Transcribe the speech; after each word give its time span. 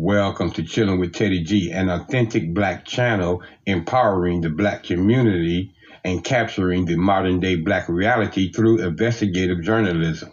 Welcome 0.00 0.52
to 0.52 0.62
Chilling 0.62 1.00
with 1.00 1.12
Teddy 1.12 1.42
G, 1.42 1.72
an 1.72 1.90
authentic 1.90 2.54
black 2.54 2.84
channel 2.84 3.42
empowering 3.66 4.42
the 4.42 4.48
black 4.48 4.84
community 4.84 5.74
and 6.04 6.22
capturing 6.22 6.84
the 6.84 6.94
modern 6.94 7.40
day 7.40 7.56
black 7.56 7.88
reality 7.88 8.52
through 8.52 8.78
investigative 8.78 9.60
journalism. 9.60 10.32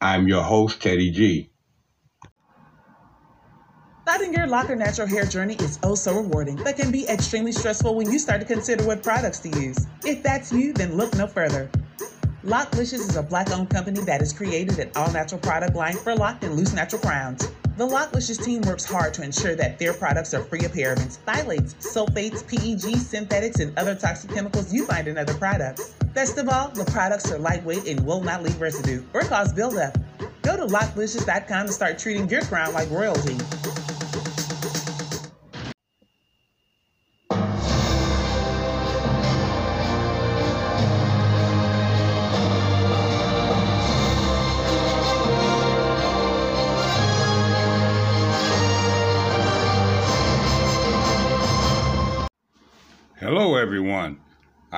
I'm 0.00 0.28
your 0.28 0.44
host, 0.44 0.80
Teddy 0.80 1.10
G. 1.10 1.50
Starting 4.02 4.32
your 4.32 4.46
lock 4.46 4.70
or 4.70 4.76
natural 4.76 5.08
hair 5.08 5.26
journey 5.26 5.54
is 5.54 5.80
oh 5.82 5.96
so 5.96 6.14
rewarding, 6.14 6.54
but 6.62 6.76
can 6.76 6.92
be 6.92 7.04
extremely 7.08 7.50
stressful 7.50 7.96
when 7.96 8.12
you 8.12 8.18
start 8.20 8.40
to 8.40 8.46
consider 8.46 8.84
what 8.84 9.02
products 9.02 9.40
to 9.40 9.48
use. 9.60 9.88
If 10.04 10.22
that's 10.22 10.52
you, 10.52 10.72
then 10.72 10.96
look 10.96 11.12
no 11.16 11.26
further. 11.26 11.68
Locklicious 12.44 12.94
is 12.94 13.16
a 13.16 13.22
black 13.22 13.50
owned 13.50 13.68
company 13.68 14.00
that 14.00 14.20
has 14.20 14.32
created 14.32 14.78
an 14.78 14.90
all 14.96 15.12
natural 15.12 15.38
product 15.42 15.76
line 15.76 15.92
for 15.92 16.14
locked 16.14 16.42
and 16.42 16.54
loose 16.54 16.72
natural 16.72 17.02
crowns. 17.02 17.46
The 17.76 17.86
Locklicious 17.86 18.42
team 18.42 18.62
works 18.62 18.82
hard 18.82 19.12
to 19.14 19.22
ensure 19.22 19.54
that 19.56 19.78
their 19.78 19.92
products 19.92 20.32
are 20.32 20.42
free 20.42 20.64
of 20.64 20.72
parabens, 20.72 21.18
phthalates, 21.18 21.74
sulfates, 21.80 22.46
PEG, 22.46 22.96
synthetics, 22.96 23.60
and 23.60 23.76
other 23.78 23.94
toxic 23.94 24.30
chemicals 24.30 24.72
you 24.72 24.86
find 24.86 25.06
in 25.06 25.18
other 25.18 25.34
products. 25.34 25.90
Best 26.14 26.38
of 26.38 26.48
all, 26.48 26.68
the 26.68 26.86
products 26.86 27.30
are 27.30 27.38
lightweight 27.38 27.86
and 27.86 28.06
will 28.06 28.22
not 28.22 28.42
leave 28.42 28.58
residue 28.58 29.02
or 29.12 29.20
cause 29.20 29.52
buildup. 29.52 29.98
Go 30.40 30.56
to 30.56 30.64
locklicious.com 30.64 31.66
to 31.66 31.72
start 31.72 31.98
treating 31.98 32.26
your 32.26 32.42
crown 32.42 32.72
like 32.72 32.90
royalty. 32.90 33.36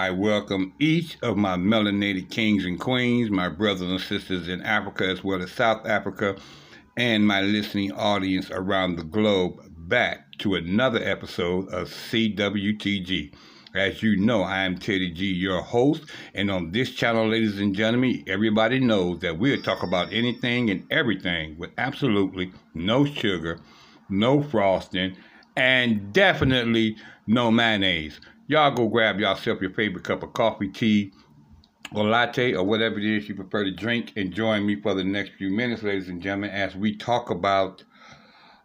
I 0.02 0.10
welcome 0.10 0.74
each 0.80 1.16
of 1.22 1.36
my 1.36 1.56
melanated 1.56 2.28
kings 2.28 2.64
and 2.64 2.80
queens, 2.80 3.30
my 3.30 3.48
brothers 3.48 3.82
and 3.82 4.00
sisters 4.00 4.48
in 4.48 4.60
Africa 4.62 5.06
as 5.06 5.22
well 5.22 5.40
as 5.40 5.52
South 5.52 5.86
Africa, 5.86 6.34
and 6.96 7.24
my 7.24 7.42
listening 7.42 7.92
audience 7.92 8.50
around 8.50 8.96
the 8.96 9.04
globe 9.04 9.60
back 9.88 10.36
to 10.38 10.56
another 10.56 10.98
episode 11.00 11.68
of 11.68 11.88
CWTG. 11.88 13.32
As 13.76 14.02
you 14.02 14.16
know, 14.16 14.42
I 14.42 14.64
am 14.64 14.76
Teddy 14.76 15.12
G, 15.12 15.26
your 15.26 15.62
host, 15.62 16.02
and 16.34 16.50
on 16.50 16.72
this 16.72 16.90
channel, 16.90 17.28
ladies 17.28 17.60
and 17.60 17.72
gentlemen, 17.72 18.24
everybody 18.26 18.80
knows 18.80 19.20
that 19.20 19.38
we'll 19.38 19.62
talk 19.62 19.84
about 19.84 20.12
anything 20.12 20.68
and 20.68 20.84
everything 20.90 21.56
with 21.58 21.70
absolutely 21.78 22.50
no 22.74 23.04
sugar, 23.04 23.60
no 24.08 24.42
frosting, 24.42 25.16
and 25.54 26.12
definitely 26.12 26.96
no 27.28 27.52
mayonnaise. 27.52 28.18
Y'all 28.52 28.70
go 28.70 28.86
grab 28.86 29.18
yourself 29.18 29.62
your 29.62 29.70
favorite 29.70 30.04
cup 30.04 30.22
of 30.22 30.34
coffee, 30.34 30.68
tea, 30.68 31.10
or 31.94 32.04
latte, 32.04 32.52
or 32.52 32.62
whatever 32.62 32.98
it 32.98 33.04
is 33.06 33.26
you 33.26 33.34
prefer 33.34 33.64
to 33.64 33.70
drink, 33.70 34.12
and 34.16 34.30
join 34.30 34.66
me 34.66 34.78
for 34.78 34.92
the 34.92 35.02
next 35.02 35.30
few 35.38 35.48
minutes, 35.48 35.82
ladies 35.82 36.10
and 36.10 36.20
gentlemen, 36.20 36.50
as 36.50 36.76
we 36.76 36.94
talk 36.94 37.30
about. 37.30 37.82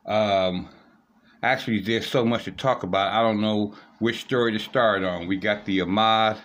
Um, 0.05 0.67
actually, 1.41 1.79
there's 1.79 2.05
so 2.05 2.25
much 2.25 2.43
to 2.43 2.51
talk 2.51 2.83
about. 2.83 3.13
I 3.13 3.21
don't 3.21 3.39
know 3.39 3.75
which 3.99 4.19
story 4.19 4.51
to 4.51 4.59
start 4.59 5.05
on. 5.05 5.25
We 5.25 5.37
got 5.37 5.63
the 5.63 5.79
Ahmaud 5.79 6.37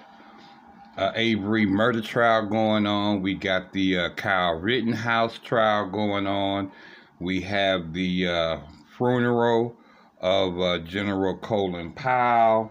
uh, 0.97 1.11
Arbery 1.17 1.67
murder 1.67 2.01
trial 2.01 2.47
going 2.47 2.87
on. 2.87 3.23
We 3.23 3.35
got 3.35 3.73
the 3.73 3.99
uh, 3.99 4.11
Kyle 4.11 4.55
Rittenhouse 4.55 5.41
trial 5.41 5.91
going 5.91 6.29
on. 6.29 6.71
We 7.19 7.41
have 7.41 7.93
the 7.93 8.29
uh, 8.29 8.61
funeral 8.97 9.77
of 10.21 10.61
uh, 10.61 10.79
General 10.79 11.37
Colin 11.39 11.93
Powell. 11.93 12.71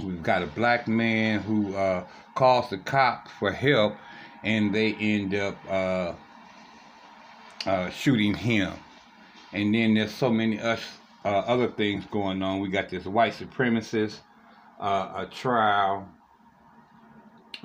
We've 0.00 0.22
got 0.22 0.42
a 0.42 0.46
black 0.46 0.86
man 0.86 1.40
who 1.40 1.74
uh, 1.74 2.04
calls 2.34 2.70
the 2.70 2.78
cops 2.78 3.30
for 3.38 3.50
help, 3.50 3.96
and 4.44 4.74
they 4.74 4.94
end 4.94 5.34
up 5.34 5.56
uh, 5.68 6.12
uh, 7.66 7.90
shooting 7.90 8.34
him. 8.34 8.72
And 9.52 9.74
then 9.74 9.94
there's 9.94 10.14
so 10.14 10.30
many 10.30 10.60
us 10.60 10.80
uh, 11.24 11.28
other 11.28 11.68
things 11.68 12.04
going 12.10 12.42
on. 12.42 12.60
We 12.60 12.68
got 12.68 12.88
this 12.88 13.06
white 13.06 13.32
supremacist 13.32 14.18
uh, 14.80 15.12
a 15.16 15.26
trial 15.26 16.08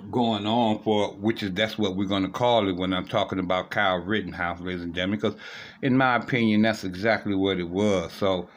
going 0.10 0.48
on 0.48 0.82
for 0.82 1.10
which 1.14 1.44
is 1.44 1.54
that's 1.54 1.78
what 1.78 1.96
we're 1.96 2.08
going 2.08 2.24
to 2.24 2.30
call 2.30 2.68
it 2.68 2.76
when 2.76 2.94
I'm 2.94 3.08
talking 3.08 3.38
about 3.38 3.70
Kyle 3.70 3.98
Rittenhouse, 3.98 4.60
ladies 4.60 4.82
and 4.82 4.96
gentlemen, 4.96 5.20
because 5.20 5.40
in 5.84 5.96
my 5.96 6.16
opinion 6.16 6.64
that's 6.64 6.84
exactly 6.84 7.36
what 7.36 7.60
it 7.60 7.70
was. 7.70 8.12
So 8.14 8.50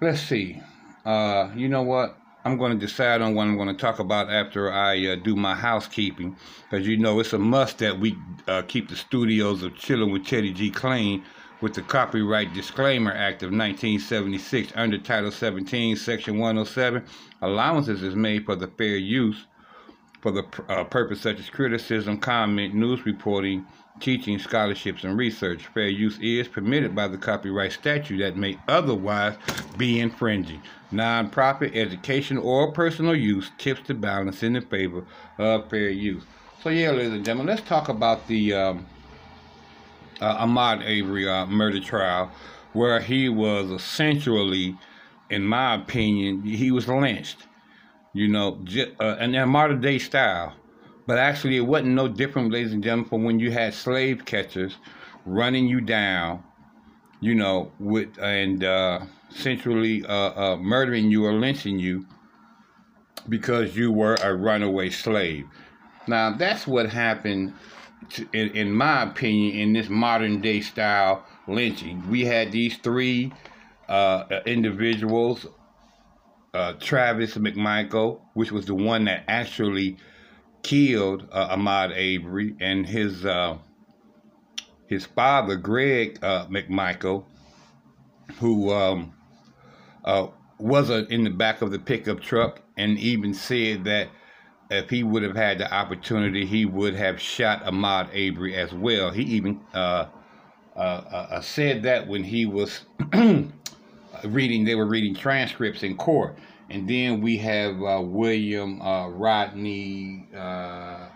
let's 0.00 0.20
see. 0.20 0.62
Uh, 1.04 1.50
you 1.56 1.68
know 1.68 1.82
what? 1.82 2.16
I'm 2.44 2.56
going 2.56 2.72
to 2.72 2.86
decide 2.86 3.20
on 3.20 3.34
what 3.34 3.42
I'm 3.42 3.56
going 3.56 3.68
to 3.68 3.74
talk 3.74 3.98
about 3.98 4.30
after 4.30 4.72
I 4.72 5.06
uh, 5.08 5.16
do 5.16 5.36
my 5.36 5.54
housekeeping. 5.54 6.36
Because 6.70 6.86
you 6.86 6.96
know, 6.96 7.20
it's 7.20 7.32
a 7.32 7.38
must 7.38 7.78
that 7.78 8.00
we 8.00 8.16
uh, 8.48 8.62
keep 8.62 8.88
the 8.88 8.96
studios 8.96 9.62
of 9.62 9.76
Chilling 9.76 10.10
with 10.10 10.26
Teddy 10.26 10.52
G 10.52 10.70
clean 10.70 11.22
with 11.60 11.74
the 11.74 11.82
Copyright 11.82 12.54
Disclaimer 12.54 13.12
Act 13.12 13.42
of 13.42 13.50
1976 13.50 14.72
under 14.74 14.96
Title 14.96 15.30
17, 15.30 15.96
Section 15.96 16.38
107. 16.38 17.04
Allowances 17.42 18.02
is 18.02 18.16
made 18.16 18.46
for 18.46 18.56
the 18.56 18.68
fair 18.68 18.96
use 18.96 19.46
for 20.20 20.30
the 20.30 20.44
uh, 20.68 20.84
purpose 20.84 21.20
such 21.20 21.38
as 21.38 21.48
criticism, 21.48 22.18
comment, 22.18 22.74
news 22.74 23.04
reporting, 23.06 23.64
teaching, 24.00 24.38
scholarships, 24.38 25.04
and 25.04 25.16
research. 25.16 25.66
Fair 25.68 25.88
use 25.88 26.18
is 26.20 26.48
permitted 26.48 26.94
by 26.94 27.08
the 27.08 27.18
copyright 27.18 27.72
statute 27.72 28.18
that 28.18 28.36
may 28.36 28.58
otherwise 28.68 29.36
be 29.76 30.00
infringing. 30.00 30.62
Non-profit, 30.90 31.74
education, 31.74 32.36
or 32.38 32.72
personal 32.72 33.14
use 33.14 33.50
tips 33.58 33.80
the 33.86 33.94
balance 33.94 34.42
in 34.42 34.54
the 34.54 34.60
favor 34.60 35.04
of 35.38 35.68
fair 35.70 35.90
use. 35.90 36.24
So 36.62 36.68
yeah, 36.68 36.90
ladies 36.90 37.12
and 37.12 37.24
gentlemen, 37.24 37.54
let's 37.54 37.66
talk 37.66 37.88
about 37.88 38.26
the 38.26 38.52
um, 38.52 38.86
uh, 40.20 40.44
Ahmaud 40.44 40.82
Arbery 40.82 41.28
uh, 41.28 41.46
murder 41.46 41.80
trial, 41.80 42.30
where 42.72 43.00
he 43.00 43.28
was 43.28 43.70
essentially, 43.70 44.76
in 45.30 45.44
my 45.44 45.74
opinion, 45.74 46.42
he 46.42 46.70
was 46.70 46.86
lynched. 46.88 47.46
You 48.12 48.28
know, 48.28 48.64
uh, 49.00 49.16
in 49.20 49.34
a 49.34 49.46
modern 49.46 49.80
day 49.80 49.98
style. 49.98 50.54
But 51.06 51.18
actually, 51.18 51.56
it 51.56 51.66
wasn't 51.66 51.94
no 51.94 52.08
different, 52.08 52.52
ladies 52.52 52.72
and 52.72 52.82
gentlemen, 52.82 53.08
from 53.08 53.24
when 53.24 53.40
you 53.40 53.50
had 53.50 53.74
slave 53.74 54.24
catchers 54.24 54.76
running 55.26 55.66
you 55.66 55.80
down, 55.80 56.42
you 57.20 57.34
know, 57.34 57.72
with 57.78 58.18
and 58.20 58.62
uh, 58.62 59.00
centrally 59.28 60.04
uh, 60.04 60.12
uh, 60.12 60.56
murdering 60.56 61.10
you 61.10 61.24
or 61.24 61.32
lynching 61.32 61.78
you 61.78 62.06
because 63.28 63.76
you 63.76 63.92
were 63.92 64.16
a 64.22 64.34
runaway 64.34 64.90
slave. 64.90 65.46
Now, 66.06 66.32
that's 66.32 66.66
what 66.66 66.90
happened, 66.90 67.54
to, 68.10 68.28
in, 68.32 68.50
in 68.50 68.72
my 68.72 69.02
opinion, 69.02 69.56
in 69.56 69.72
this 69.72 69.88
modern 69.88 70.40
day 70.40 70.60
style 70.60 71.24
lynching. 71.46 72.08
We 72.08 72.24
had 72.24 72.50
these 72.52 72.76
three 72.78 73.32
uh, 73.88 74.24
individuals 74.46 75.46
uh, 76.54 76.72
Travis 76.74 77.36
McMichael, 77.36 78.20
which 78.34 78.50
was 78.52 78.66
the 78.66 78.74
one 78.74 79.04
that 79.04 79.24
actually 79.28 79.96
killed 80.62 81.26
uh, 81.30 81.56
Ahmaud 81.56 81.90
Arbery, 81.90 82.56
and 82.60 82.86
his 82.86 83.24
uh, 83.24 83.58
his 84.86 85.06
father, 85.06 85.56
Greg 85.56 86.18
uh, 86.22 86.46
McMichael, 86.46 87.24
who 88.38 88.72
um, 88.72 89.14
uh, 90.04 90.28
was 90.58 90.90
in 90.90 91.24
the 91.24 91.30
back 91.30 91.62
of 91.62 91.70
the 91.70 91.78
pickup 91.78 92.20
truck, 92.20 92.60
and 92.76 92.98
even 92.98 93.32
said 93.32 93.84
that 93.84 94.08
if 94.70 94.90
he 94.90 95.02
would 95.02 95.22
have 95.22 95.36
had 95.36 95.58
the 95.58 95.72
opportunity, 95.72 96.46
he 96.46 96.64
would 96.64 96.94
have 96.94 97.20
shot 97.20 97.64
Ahmaud 97.64 98.08
Arbery 98.08 98.56
as 98.56 98.72
well. 98.72 99.10
He 99.10 99.22
even 99.22 99.60
uh, 99.72 100.06
said 101.40 101.82
that 101.84 102.06
when 102.06 102.24
he 102.24 102.46
was 102.46 102.84
reading, 104.24 104.64
they 104.64 104.74
were 104.74 104.86
reading 104.86 105.14
transcripts 105.14 105.82
in 105.82 105.96
court. 105.96 106.36
And 106.70 106.88
then 106.88 107.20
we 107.20 107.36
have 107.38 107.82
uh, 107.82 108.00
William 108.00 108.80
uh, 108.80 109.08
Rodney. 109.08 110.28
Uh, 110.34 111.08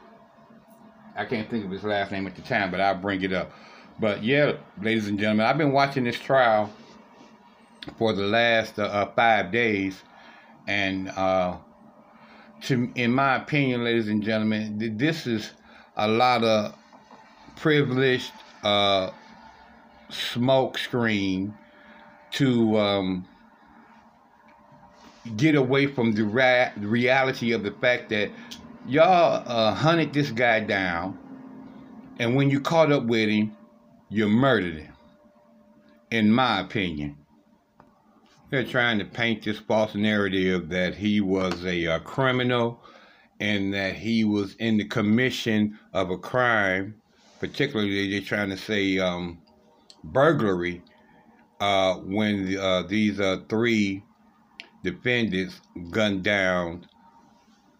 I 1.16 1.24
can't 1.28 1.48
think 1.48 1.64
of 1.64 1.70
his 1.70 1.84
last 1.84 2.10
name 2.10 2.26
at 2.26 2.34
the 2.34 2.42
time, 2.42 2.72
but 2.72 2.80
I'll 2.80 2.96
bring 2.96 3.22
it 3.22 3.32
up. 3.32 3.52
But 4.00 4.24
yeah, 4.24 4.54
ladies 4.82 5.06
and 5.06 5.18
gentlemen, 5.18 5.46
I've 5.46 5.58
been 5.58 5.72
watching 5.72 6.02
this 6.02 6.18
trial 6.18 6.72
for 7.98 8.12
the 8.12 8.24
last 8.24 8.80
uh, 8.80 8.84
uh, 8.84 9.12
five 9.14 9.52
days, 9.52 10.02
and 10.66 11.08
uh, 11.10 11.56
to, 12.62 12.90
in 12.96 13.12
my 13.12 13.36
opinion, 13.36 13.84
ladies 13.84 14.08
and 14.08 14.22
gentlemen, 14.24 14.96
this 14.96 15.28
is 15.28 15.52
a 15.96 16.08
lot 16.08 16.42
of 16.42 16.74
privileged 17.54 18.32
smoke 20.10 20.78
screen 20.78 21.54
to 22.34 22.78
um, 22.78 23.28
get 25.36 25.54
away 25.56 25.86
from 25.86 26.12
the 26.12 26.24
ra- 26.24 26.70
reality 26.78 27.52
of 27.52 27.62
the 27.64 27.72
fact 27.72 28.10
that 28.10 28.30
y'all 28.86 29.42
uh, 29.46 29.74
hunted 29.74 30.12
this 30.12 30.30
guy 30.30 30.60
down, 30.60 31.18
and 32.18 32.36
when 32.36 32.50
you 32.50 32.60
caught 32.60 32.92
up 32.92 33.04
with 33.04 33.28
him, 33.30 33.56
you 34.10 34.28
murdered 34.28 34.76
him. 34.76 34.92
in 36.10 36.32
my 36.32 36.60
opinion. 36.60 37.18
They're 38.50 38.64
trying 38.64 38.98
to 39.00 39.04
paint 39.04 39.44
this 39.44 39.58
false 39.58 39.94
narrative 39.94 40.68
that 40.70 40.96
he 40.96 41.20
was 41.20 41.64
a, 41.64 41.86
a 41.86 42.00
criminal 42.00 42.82
and 43.40 43.74
that 43.74 43.96
he 43.96 44.24
was 44.24 44.54
in 44.56 44.78
the 44.78 44.84
commission 44.86 45.78
of 45.92 46.10
a 46.10 46.18
crime. 46.18 46.96
Particularly, 47.40 48.10
they're 48.10 48.20
trying 48.22 48.50
to 48.50 48.56
say 48.58 48.98
um, 48.98 49.42
burglary 50.04 50.82
uh, 51.60 51.94
when 51.96 52.56
uh, 52.56 52.82
these 52.82 53.20
uh, 53.20 53.38
three 53.48 54.02
defendants 54.82 55.60
gunned 55.90 56.22
down 56.22 56.86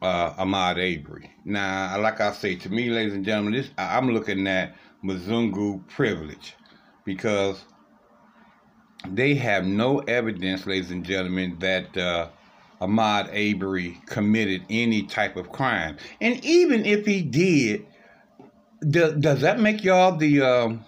uh, 0.02 0.34
Ahmaud 0.34 0.76
Arbery. 0.76 1.30
Now, 1.44 1.98
like 2.00 2.20
I 2.20 2.32
say, 2.32 2.56
to 2.56 2.68
me, 2.68 2.90
ladies 2.90 3.14
and 3.14 3.24
gentlemen, 3.24 3.54
this 3.54 3.70
I'm 3.78 4.10
looking 4.10 4.46
at 4.46 4.74
Mzungu 5.04 5.86
privilege 5.88 6.54
because 7.04 7.64
they 9.08 9.34
have 9.34 9.66
no 9.66 9.98
evidence, 10.00 10.66
ladies 10.66 10.90
and 10.90 11.04
gentlemen, 11.04 11.56
that 11.60 11.96
uh, 11.96 12.28
Ahmaud 12.80 13.28
Arbery 13.28 14.00
committed 14.06 14.64
any 14.70 15.04
type 15.04 15.36
of 15.36 15.50
crime. 15.50 15.96
And 16.20 16.42
even 16.44 16.84
if 16.86 17.06
he 17.06 17.22
did, 17.22 17.86
does, 18.88 19.14
does 19.14 19.40
that 19.40 19.60
make 19.60 19.84
y'all 19.84 20.16
the 20.16 20.42
um, 20.42 20.84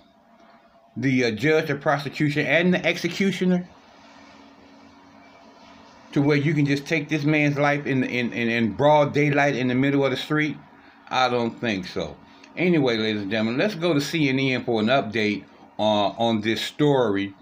the 0.96 1.24
uh, 1.24 1.30
judge, 1.32 1.68
the 1.68 1.74
prosecution, 1.74 2.46
and 2.46 2.74
the 2.74 2.84
executioner? 2.84 3.68
To 6.12 6.22
where 6.22 6.36
you 6.36 6.54
can 6.54 6.64
just 6.64 6.86
take 6.86 7.10
this 7.10 7.24
man's 7.24 7.58
life 7.58 7.86
in, 7.86 8.02
in, 8.04 8.32
in, 8.32 8.48
in 8.48 8.72
broad 8.72 9.12
daylight 9.12 9.54
in 9.54 9.68
the 9.68 9.74
middle 9.74 10.04
of 10.04 10.10
the 10.10 10.16
street? 10.16 10.56
I 11.10 11.28
don't 11.28 11.58
think 11.60 11.86
so. 11.86 12.16
Anyway, 12.56 12.96
ladies 12.96 13.22
and 13.22 13.30
gentlemen, 13.30 13.58
let's 13.58 13.74
go 13.74 13.92
to 13.92 14.00
CNN 14.00 14.64
for 14.64 14.80
an 14.80 14.86
update 14.86 15.44
on, 15.78 16.14
on 16.16 16.40
this 16.40 16.62
story 16.62 17.34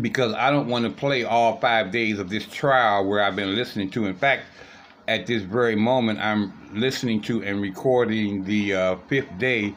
because 0.00 0.34
I 0.34 0.50
don't 0.50 0.68
want 0.68 0.84
to 0.84 0.90
play 0.90 1.24
all 1.24 1.58
five 1.58 1.90
days 1.90 2.18
of 2.18 2.28
this 2.28 2.46
trial 2.46 3.06
where 3.06 3.22
I've 3.22 3.36
been 3.36 3.54
listening 3.54 3.90
to. 3.90 4.06
In 4.06 4.14
fact, 4.14 4.44
at 5.08 5.26
this 5.26 5.42
very 5.42 5.76
moment, 5.76 6.18
I'm 6.18 6.52
listening 6.74 7.20
to 7.22 7.42
and 7.44 7.60
recording 7.60 8.44
the 8.44 8.74
uh, 8.74 8.96
fifth 9.08 9.38
day 9.38 9.74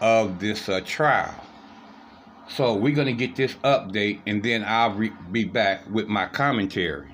of 0.00 0.38
this 0.40 0.68
uh, 0.68 0.80
trial. 0.84 1.34
So 2.48 2.74
we're 2.74 2.94
going 2.94 3.06
to 3.06 3.12
get 3.12 3.36
this 3.36 3.54
update 3.64 4.20
and 4.26 4.42
then 4.42 4.64
I'll 4.64 4.92
re- 4.92 5.12
be 5.32 5.44
back 5.44 5.88
with 5.90 6.08
my 6.08 6.26
commentary. 6.26 7.08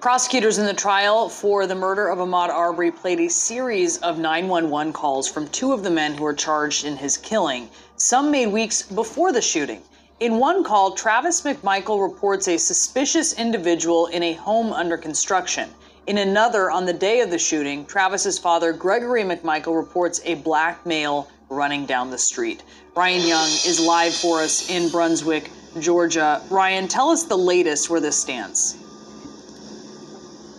Prosecutors 0.00 0.58
in 0.58 0.66
the 0.66 0.74
trial 0.74 1.30
for 1.30 1.66
the 1.66 1.74
murder 1.74 2.08
of 2.08 2.18
Ahmaud 2.18 2.50
Arbery 2.50 2.90
played 2.90 3.20
a 3.20 3.30
series 3.30 3.96
of 3.98 4.18
911 4.18 4.92
calls 4.92 5.26
from 5.26 5.48
two 5.48 5.72
of 5.72 5.82
the 5.82 5.90
men 5.90 6.12
who 6.12 6.24
were 6.24 6.34
charged 6.34 6.84
in 6.84 6.96
his 6.96 7.16
killing, 7.16 7.70
some 7.96 8.30
made 8.30 8.48
weeks 8.48 8.82
before 8.82 9.32
the 9.32 9.40
shooting. 9.40 9.80
In 10.20 10.38
one 10.38 10.62
call, 10.62 10.92
Travis 10.92 11.40
McMichael 11.40 12.02
reports 12.02 12.48
a 12.48 12.58
suspicious 12.58 13.32
individual 13.32 14.06
in 14.08 14.22
a 14.22 14.34
home 14.34 14.74
under 14.74 14.98
construction. 14.98 15.70
In 16.06 16.18
another, 16.18 16.70
on 16.70 16.84
the 16.84 16.92
day 16.92 17.20
of 17.20 17.30
the 17.30 17.38
shooting, 17.38 17.86
Travis's 17.86 18.38
father, 18.38 18.74
Gregory 18.74 19.22
McMichael, 19.22 19.74
reports 19.74 20.20
a 20.24 20.34
black 20.34 20.84
male 20.84 21.30
running 21.48 21.86
down 21.86 22.10
the 22.10 22.18
street. 22.18 22.62
Ryan 22.96 23.26
Young 23.26 23.48
is 23.66 23.80
live 23.80 24.14
for 24.14 24.40
us 24.40 24.70
in 24.70 24.88
Brunswick, 24.88 25.50
Georgia. 25.80 26.40
Ryan, 26.48 26.86
tell 26.86 27.10
us 27.10 27.24
the 27.24 27.36
latest 27.36 27.90
where 27.90 28.00
this 28.00 28.16
stands. 28.16 28.76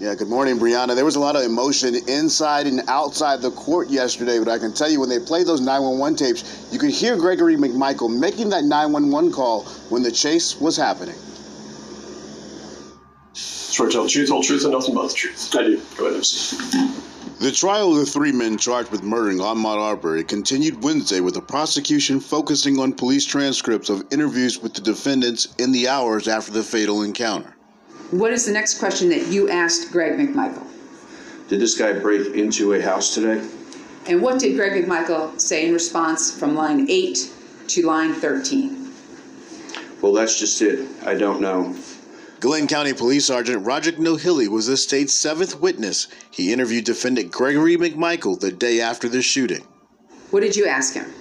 Yeah, 0.02 0.16
good 0.16 0.28
morning, 0.28 0.60
Brianna. 0.60 0.96
There 0.96 1.06
was 1.06 1.16
a 1.16 1.20
lot 1.22 1.38
of 1.38 1.44
emotion 1.44 1.96
inside 2.10 2.68
and 2.68 2.82
outside 2.90 3.42
the 3.42 3.52
court 3.52 3.90
yesterday, 3.90 4.38
but 4.38 4.50
I 4.50 4.58
can 4.58 4.74
tell 4.74 4.90
you 4.90 5.00
when 5.00 5.08
they 5.08 5.20
played 5.20 5.48
those 5.48 5.62
911 5.62 6.18
tapes, 6.18 6.68
you 6.74 6.78
could 6.78 6.90
hear 6.90 7.16
Gregory 7.16 7.56
McMichael 7.56 8.14
making 8.20 8.50
that 8.50 8.66
911 8.66 9.31
call 9.31 9.64
when 9.88 10.04
the 10.04 10.12
chase 10.12 10.60
was 10.60 10.76
happening. 10.76 11.16
Swear 13.75 13.89
to 13.89 13.94
tell 13.94 14.04
the 14.04 14.10
truth, 14.10 14.30
whole 14.30 14.42
truth, 14.42 14.63
and 14.63 14.72
nothing 14.72 14.95
but 14.95 15.10
the 15.10 15.13
truth. 15.13 15.54
I 15.54 15.63
do. 15.63 15.81
Go 15.98 16.06
ahead, 16.06 16.16
MC. 16.16 16.56
The 17.42 17.51
trial 17.51 17.92
of 17.92 17.98
the 17.98 18.06
three 18.06 18.31
men 18.31 18.57
charged 18.57 18.89
with 18.89 19.04
murdering 19.04 19.39
Ahmaud 19.39 19.75
Arbery 19.75 20.24
continued 20.24 20.81
Wednesday 20.81 21.19
with 21.19 21.33
the 21.33 21.42
prosecution 21.42 22.22
focusing 22.22 22.80
on 22.80 22.94
police 22.94 23.25
transcripts 23.25 23.89
of 23.89 24.06
interviews 24.12 24.62
with 24.62 24.75
the 24.75 24.80
defendants 24.80 25.54
in 25.60 25.74
the 25.74 25.89
hours 25.89 26.30
after 26.30 26.54
the 26.54 26.63
fatal 26.63 27.01
encounter. 27.01 27.54
What 28.12 28.31
is 28.31 28.45
the 28.45 28.54
next 28.54 28.80
question 28.80 29.10
that 29.10 29.27
you 29.27 29.50
asked 29.50 29.92
Greg 29.92 30.13
McMichael? 30.13 30.66
Did 31.50 31.60
this 31.60 31.78
guy 31.78 31.92
break 32.00 32.33
into 32.33 32.71
a 32.75 32.81
house 32.81 33.13
today? 33.13 33.45
And 34.07 34.21
what 34.21 34.39
did 34.39 34.56
Greg 34.56 34.86
McMichael 34.86 35.38
say 35.38 35.68
in 35.68 35.74
response 35.74 36.39
from 36.39 36.56
line 36.56 36.89
8 36.89 37.30
to 37.68 37.86
line 37.86 38.13
13? 38.13 38.94
Well, 40.01 40.13
that's 40.13 40.39
just 40.39 40.62
it. 40.62 40.88
I 41.06 41.16
don't 41.16 41.42
know. 41.42 41.75
Glynn 42.45 42.68
County 42.68 42.94
Police 42.94 43.25
Sergeant 43.25 43.65
Roderick 43.65 43.97
Nohilly 43.97 44.47
was 44.47 44.68
the 44.68 44.77
state's 44.77 45.15
seventh 45.15 45.59
witness. 45.59 46.07
He 46.30 46.53
interviewed 46.53 46.86
defendant 46.86 47.31
Gregory 47.31 47.75
McMichael 47.75 48.39
the 48.39 48.51
day 48.51 48.81
after 48.81 49.09
the 49.09 49.24
shooting. 49.24 49.63
What 50.30 50.42
did 50.42 50.56
you 50.56 50.68
ask 50.68 50.94
him? 50.94 51.12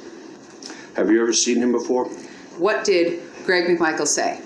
Have 0.97 1.11
you 1.11 1.23
ever 1.23 1.33
seen 1.33 1.63
him 1.63 1.73
before? 1.73 2.09
What 2.59 2.85
did 2.85 3.23
Greg 3.47 3.65
McMichael 3.65 4.07
say? 4.07 4.43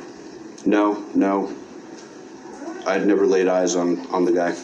No, 0.64 1.04
no. 1.16 1.52
I'd 2.86 3.08
never 3.08 3.26
laid 3.26 3.48
eyes 3.48 3.74
on, 3.74 4.06
on 4.12 4.24
the 4.24 4.30
guy. 4.30 4.56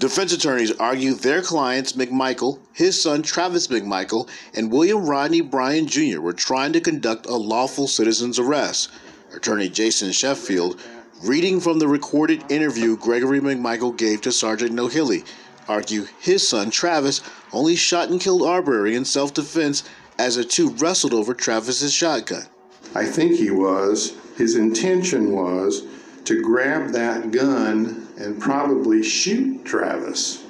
Defense 0.00 0.32
attorneys 0.32 0.72
argue 0.80 1.14
their 1.14 1.42
clients, 1.42 1.92
McMichael, 1.92 2.58
his 2.72 3.00
son 3.00 3.22
Travis 3.22 3.68
McMichael, 3.68 4.28
and 4.52 4.72
William 4.72 5.06
Roddie 5.06 5.42
Bryan 5.42 5.86
Jr., 5.86 6.20
were 6.20 6.32
trying 6.32 6.72
to 6.72 6.80
conduct 6.80 7.26
a 7.26 7.36
lawful 7.36 7.86
citizen's 7.86 8.40
arrest. 8.40 8.90
Attorney 9.32 9.68
Jason 9.68 10.10
Sheffield, 10.10 10.80
reading 11.22 11.60
from 11.60 11.78
the 11.78 11.86
recorded 11.86 12.42
interview 12.50 12.96
Gregory 12.96 13.40
McMichael 13.40 13.96
gave 13.96 14.20
to 14.22 14.32
Sergeant 14.32 14.72
Nohilly, 14.72 15.24
argue 15.68 16.06
his 16.20 16.46
son 16.46 16.70
Travis 16.70 17.20
only 17.52 17.76
shot 17.76 18.10
and 18.10 18.20
killed 18.20 18.42
Arbery 18.42 18.96
in 18.96 19.04
self 19.04 19.32
defense 19.32 19.84
as 20.18 20.36
the 20.36 20.44
two 20.44 20.70
wrestled 20.70 21.14
over 21.14 21.32
Travis's 21.32 21.92
shotgun. 21.92 22.46
I 22.94 23.04
think 23.04 23.36
he 23.36 23.50
was. 23.50 24.16
His 24.36 24.56
intention 24.56 25.32
was 25.32 25.84
to 26.24 26.42
grab 26.42 26.90
that 26.90 27.30
gun 27.30 28.08
and 28.18 28.40
probably 28.40 29.02
shoot 29.02 29.64
Travis. 29.64 30.42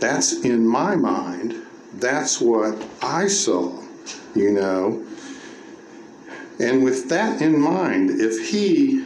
That's 0.00 0.44
in 0.44 0.66
my 0.66 0.96
mind. 0.96 1.54
That's 1.94 2.40
what 2.40 2.86
I 3.02 3.26
saw, 3.28 3.82
you 4.34 4.52
know. 4.52 5.04
And 6.60 6.82
with 6.82 7.08
that 7.10 7.40
in 7.40 7.60
mind, 7.60 8.20
if 8.20 8.48
he 8.48 9.04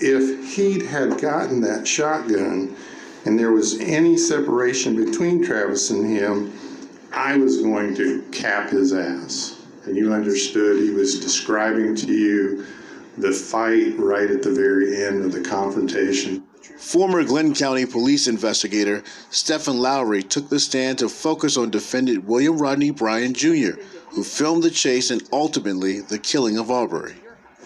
if 0.00 0.54
he'd 0.54 0.82
had 0.82 1.20
gotten 1.20 1.60
that 1.62 1.86
shotgun 1.86 2.76
and 3.24 3.38
there 3.38 3.52
was 3.52 3.78
any 3.80 4.16
separation 4.16 5.04
between 5.04 5.44
Travis 5.44 5.90
and 5.90 6.06
him, 6.06 6.52
I 7.12 7.36
was 7.36 7.62
going 7.62 7.94
to 7.96 8.22
cap 8.32 8.70
his 8.70 8.92
ass. 8.92 9.60
And 9.84 9.96
you 9.96 10.12
understood 10.12 10.82
he 10.82 10.90
was 10.90 11.18
describing 11.18 11.94
to 11.96 12.12
you 12.12 12.66
the 13.16 13.32
fight 13.32 13.98
right 13.98 14.30
at 14.30 14.42
the 14.42 14.50
very 14.50 15.04
end 15.04 15.24
of 15.24 15.32
the 15.32 15.40
confrontation. 15.40 16.44
Former 16.78 17.24
Glynn 17.24 17.54
County 17.54 17.86
police 17.86 18.28
investigator 18.28 19.02
Stephen 19.30 19.78
Lowry 19.78 20.22
took 20.22 20.48
the 20.48 20.60
stand 20.60 20.98
to 20.98 21.08
focus 21.08 21.56
on 21.56 21.70
defendant 21.70 22.24
William 22.24 22.58
Roddie 22.58 22.90
Bryan 22.90 23.34
Jr., 23.34 23.80
who 24.10 24.22
filmed 24.22 24.62
the 24.62 24.70
chase 24.70 25.10
and 25.10 25.22
ultimately 25.32 26.00
the 26.00 26.18
killing 26.18 26.56
of 26.56 26.70
Arbery. 26.70 27.16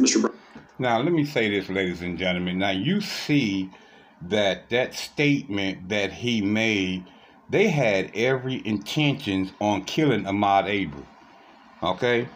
Mr. 0.00 0.31
Now, 0.78 1.00
let 1.00 1.12
me 1.12 1.24
say 1.24 1.50
this, 1.50 1.68
ladies 1.68 2.02
and 2.02 2.18
gentlemen. 2.18 2.58
Now, 2.58 2.70
you 2.70 3.00
see 3.00 3.70
that 4.28 4.70
that 4.70 4.94
statement 4.94 5.88
that 5.88 6.12
he 6.12 6.40
made, 6.40 7.04
they 7.50 7.68
had 7.68 8.10
every 8.14 8.66
intentions 8.66 9.52
on 9.60 9.84
killing 9.84 10.24
Ahmaud 10.24 10.64
Arbery. 10.64 11.06
Okay? 11.82 12.28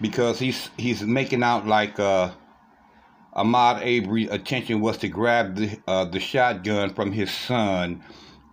Because 0.00 0.38
he's 0.38 0.70
he's 0.76 1.02
making 1.02 1.42
out 1.42 1.66
like 1.66 1.98
uh, 1.98 2.30
Ahmaud 3.34 3.76
Arbery's 3.76 4.30
attention 4.30 4.80
was 4.80 4.98
to 4.98 5.08
grab 5.08 5.56
the 5.56 5.78
uh, 5.88 6.04
the 6.04 6.20
shotgun 6.20 6.94
from 6.94 7.12
his 7.12 7.30
son 7.30 8.02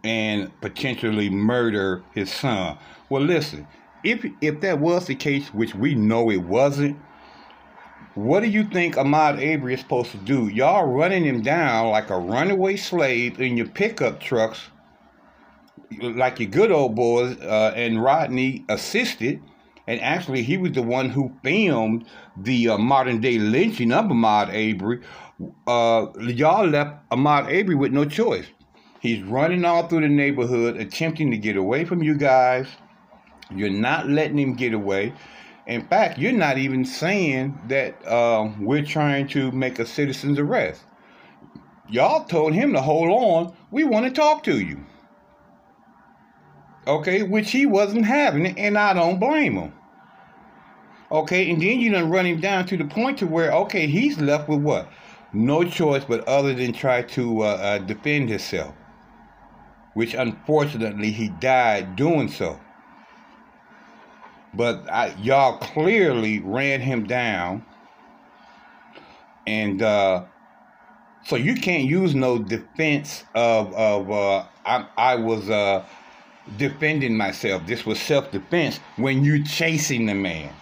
and 0.04 0.52
potentially 0.60 1.30
murder 1.30 2.04
his 2.14 2.32
son. 2.32 2.78
Well, 3.10 3.22
listen, 3.22 3.68
if 4.04 4.26
if 4.42 4.62
that 4.62 4.80
was 4.80 5.06
the 5.06 5.16
case, 5.16 5.54
which 5.54 5.76
we 5.76 5.96
know 5.96 6.32
it 6.32 6.44
wasn't, 6.44 6.98
what 8.16 8.42
do 8.42 8.48
you 8.48 8.64
think 8.64 8.96
Ahmaud 8.96 9.36
Arbery 9.36 9.74
is 9.74 9.80
supposed 9.80 10.12
to 10.12 10.18
do? 10.18 10.48
Y'all 10.48 10.86
running 10.86 11.24
him 11.24 11.42
down 11.42 11.90
like 11.90 12.12
a 12.12 12.18
runaway 12.18 12.76
slave 12.76 13.40
in 13.40 13.58
your 13.58 13.68
pickup 13.68 14.20
trucks, 14.20 14.70
like 16.00 16.40
your 16.40 16.50
good 16.50 16.72
old 16.72 16.96
boys, 16.96 17.40
uh, 17.42 17.74
and 17.76 18.02
Rodney 18.02 18.66
assisted. 18.70 19.42
And 19.88 20.00
actually, 20.00 20.44
he 20.44 20.58
was 20.58 20.74
the 20.74 20.84
one 20.84 21.10
who 21.10 21.34
filmed 21.44 22.06
the 22.38 22.70
uh, 22.70 22.78
modern 22.78 23.20
day 23.20 23.40
lynching 23.40 23.92
of 23.92 24.06
Ahmaud 24.06 24.48
Arbery. 24.48 25.02
Uh, 25.68 26.08
y'all 26.22 26.68
left 26.68 27.10
Ahmaud 27.10 27.46
Arbery 27.46 27.76
with 27.76 27.92
no 27.92 28.06
choice. 28.06 28.46
He's 29.00 29.22
running 29.24 29.66
all 29.66 29.88
through 29.88 30.02
the 30.02 30.08
neighborhood, 30.08 30.78
attempting 30.78 31.32
to 31.32 31.38
get 31.38 31.58
away 31.58 31.84
from 31.84 32.04
you 32.04 32.16
guys. 32.16 32.68
You're 33.54 33.70
not 33.70 34.08
letting 34.08 34.40
him 34.40 34.54
get 34.54 34.74
away. 34.74 35.14
In 35.66 35.88
fact, 35.88 36.20
you're 36.20 36.34
not 36.34 36.58
even 36.58 36.84
saying 36.84 37.58
that 37.70 38.06
uh, 38.06 38.52
we're 38.60 38.84
trying 38.84 39.28
to 39.30 39.52
make 39.52 39.80
a 39.80 39.86
citizen's 39.86 40.38
arrest. 40.38 40.84
Y'all 41.90 42.26
told 42.26 42.54
him 42.54 42.74
to 42.74 42.82
hold 42.82 43.10
on. 43.10 43.56
We 43.72 43.84
want 43.84 44.06
to 44.06 44.12
talk 44.12 44.44
to 44.44 44.60
you. 44.60 44.86
Okay, 46.86 47.24
which 47.24 47.52
he 47.52 47.66
wasn't 47.66 48.06
having, 48.06 48.60
and 48.60 48.78
I 48.78 48.94
don't 48.94 49.20
blame 49.20 49.56
him. 49.56 49.74
Okay, 51.12 51.50
and 51.50 51.62
then 51.62 51.80
you 51.80 51.92
done 51.92 52.10
run 52.10 52.26
him 52.26 52.42
down 52.42 52.66
to 52.66 52.78
the 52.78 52.86
point 52.86 53.20
to 53.20 53.28
where, 53.28 53.52
okay, 53.54 53.88
he's 53.88 54.20
left 54.20 54.50
with 54.50 54.60
what? 54.60 54.90
No 55.32 55.64
choice 55.64 56.04
but 56.04 56.28
other 56.28 56.54
than 56.54 56.74
try 56.74 57.04
to 57.04 57.44
uh, 57.44 57.46
uh, 57.46 57.78
defend 57.78 58.30
himself. 58.30 58.76
Which 59.94 60.14
unfortunately 60.14 61.12
he 61.12 61.30
died 61.30 61.96
doing 61.96 62.28
so. 62.28 62.60
But 64.54 64.90
I, 64.90 65.16
y'all 65.22 65.58
clearly 65.58 66.40
ran 66.40 66.82
him 66.82 67.06
down. 67.06 67.66
And 69.48 69.82
uh, 69.82 70.26
so 71.26 71.36
you 71.36 71.56
can't 71.56 71.84
use 71.86 72.14
no 72.14 72.38
defense 72.38 73.24
of, 73.34 73.74
of 73.74 74.12
uh, 74.12 74.46
I, 74.66 74.88
I 74.98 75.16
was 75.16 75.50
uh, 75.50 75.84
defending 76.58 77.18
myself. 77.18 77.66
This 77.66 77.86
was 77.86 78.00
self-defense 78.00 78.80
when 78.98 79.24
you 79.24 79.44
chasing 79.44 80.06
the 80.06 80.14
man. 80.14 80.54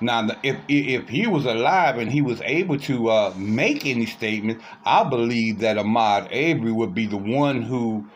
Now, 0.00 0.28
if 0.44 0.56
if 0.68 1.08
he 1.08 1.26
was 1.26 1.44
alive 1.44 1.98
and 1.98 2.10
he 2.10 2.22
was 2.22 2.40
able 2.42 2.78
to 2.80 3.10
uh, 3.10 3.34
make 3.36 3.84
any 3.84 4.06
statement, 4.06 4.60
I 4.84 5.02
believe 5.02 5.58
that 5.58 5.76
Ahmaud 5.76 6.26
Arbery 6.26 6.70
would 6.70 6.94
be 6.94 7.06
the 7.06 7.16
one 7.16 7.62
who 7.62 8.06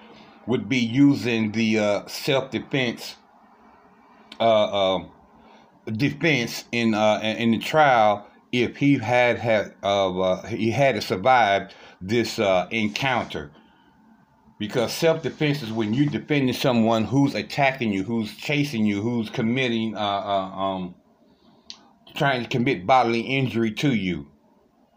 would 0.47 0.69
be 0.69 0.79
using 0.79 1.51
the 1.51 1.79
uh, 1.81 2.07
self-defense 2.07 3.17
uh, 4.41 4.95
um, 4.95 5.11
defense 5.97 6.65
in 6.73 6.95
uh, 6.95 7.21
in 7.23 7.53
the 7.53 7.59
trial 7.59 8.27
if 8.53 8.77
he 8.77 8.99
had 8.99 9.39
had 9.39 9.75
uh, 9.83 10.43
he 10.47 10.71
had 10.71 11.03
survived 11.03 11.75
this 12.01 12.39
uh, 12.39 12.67
encounter. 12.71 13.51
Because 14.59 14.93
self-defense 14.93 15.63
is 15.63 15.73
when 15.73 15.93
you're 15.93 16.07
defending 16.07 16.55
someone 16.55 17.05
who's 17.05 17.35
attacking 17.35 17.93
you, 17.93 18.05
who's 18.05 18.37
chasing 18.37 18.87
you, 18.87 19.03
who's 19.03 19.29
committing 19.29 19.97
uh 19.97 20.01
um, 20.01 20.95
trying 22.15 22.43
to 22.43 22.49
commit 22.49 22.87
bodily 22.87 23.21
injury 23.21 23.73
to 23.73 23.95
you. 23.95 24.29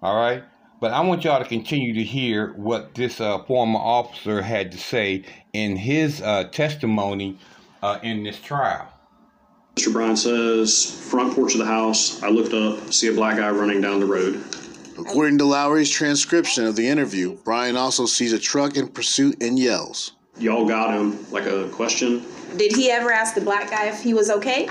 All 0.02 0.16
right? 0.16 0.44
But 0.82 0.92
I 0.92 1.02
want 1.02 1.24
y'all 1.24 1.42
to 1.42 1.50
continue 1.50 1.94
to 1.94 2.04
hear 2.04 2.54
what 2.54 2.94
this 2.96 3.22
uh, 3.22 3.44
former 3.46 3.80
officer 3.80 4.42
had 4.42 4.72
to 4.74 4.78
say 4.78 5.24
in 5.54 5.78
his 5.78 6.22
uh, 6.22 6.44
testimony 6.52 7.40
uh, 7.82 8.00
in 8.04 8.24
this 8.24 8.40
trial. 8.40 8.88
Mr. 9.76 9.92
Bryan 9.92 10.16
says, 10.16 10.86
front 11.10 11.36
porch 11.36 11.54
of 11.54 11.60
the 11.60 11.66
house, 11.66 12.24
I 12.24 12.30
looked 12.30 12.54
up, 12.54 12.94
see 12.94 13.08
a 13.08 13.14
black 13.14 13.36
guy 13.36 13.50
running 13.50 13.82
down 13.82 14.00
the 14.00 14.06
road. 14.06 14.42
According 14.98 15.38
to 15.40 15.46
Lowry's 15.46 15.90
transcription 15.90 16.66
of 16.66 16.78
the 16.78 16.88
interview, 16.88 17.36
Bryan 17.44 17.76
also 17.76 18.06
sees 18.06 18.32
a 18.32 18.40
truck 18.40 18.78
in 18.78 18.88
pursuit 18.88 19.44
and 19.44 19.60
yells. 19.60 20.14
Y'all 20.38 20.66
got 20.66 20.94
him, 20.94 21.30
like 21.30 21.46
a 21.46 21.68
question? 21.70 22.24
Did 22.56 22.74
he 22.74 22.90
ever 22.90 23.12
ask 23.12 23.36
the 23.36 23.42
black 23.42 23.70
guy 23.70 23.88
if 23.88 24.02
he 24.02 24.14
was 24.14 24.30
okay? 24.30 24.70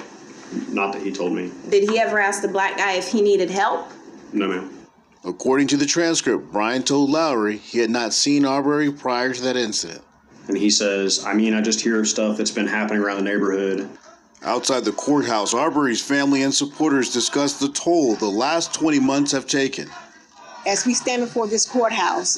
Not 0.68 0.94
that 0.94 1.02
he 1.02 1.12
told 1.12 1.34
me. 1.34 1.52
Did 1.68 1.90
he 1.90 1.98
ever 1.98 2.18
ask 2.18 2.40
the 2.40 2.48
black 2.48 2.78
guy 2.78 2.92
if 2.92 3.12
he 3.12 3.20
needed 3.20 3.50
help? 3.50 3.90
No, 4.32 4.48
ma'am. 4.48 4.86
According 5.22 5.66
to 5.68 5.76
the 5.76 5.86
transcript, 5.86 6.50
Bryan 6.50 6.82
told 6.82 7.10
Lowry 7.10 7.58
he 7.58 7.78
had 7.78 7.90
not 7.90 8.14
seen 8.14 8.46
Arbery 8.46 8.90
prior 8.90 9.34
to 9.34 9.42
that 9.42 9.56
incident. 9.56 10.02
And 10.48 10.56
he 10.56 10.70
says, 10.70 11.24
I 11.26 11.34
mean, 11.34 11.52
I 11.52 11.60
just 11.60 11.82
hear 11.82 12.00
of 12.00 12.08
stuff 12.08 12.38
that's 12.38 12.50
been 12.50 12.66
happening 12.66 13.02
around 13.02 13.18
the 13.18 13.24
neighborhood. 13.24 13.88
Outside 14.44 14.84
the 14.84 14.92
courthouse, 14.92 15.54
Arbery's 15.54 16.02
family 16.02 16.42
and 16.42 16.54
supporters 16.54 17.10
discussed 17.10 17.60
the 17.60 17.68
toll 17.68 18.14
the 18.16 18.26
last 18.26 18.74
20 18.74 19.00
months 19.00 19.32
have 19.32 19.46
taken. 19.46 19.88
As 20.66 20.84
we 20.84 20.92
stand 20.92 21.22
before 21.22 21.46
this 21.46 21.64
courthouse, 21.64 22.36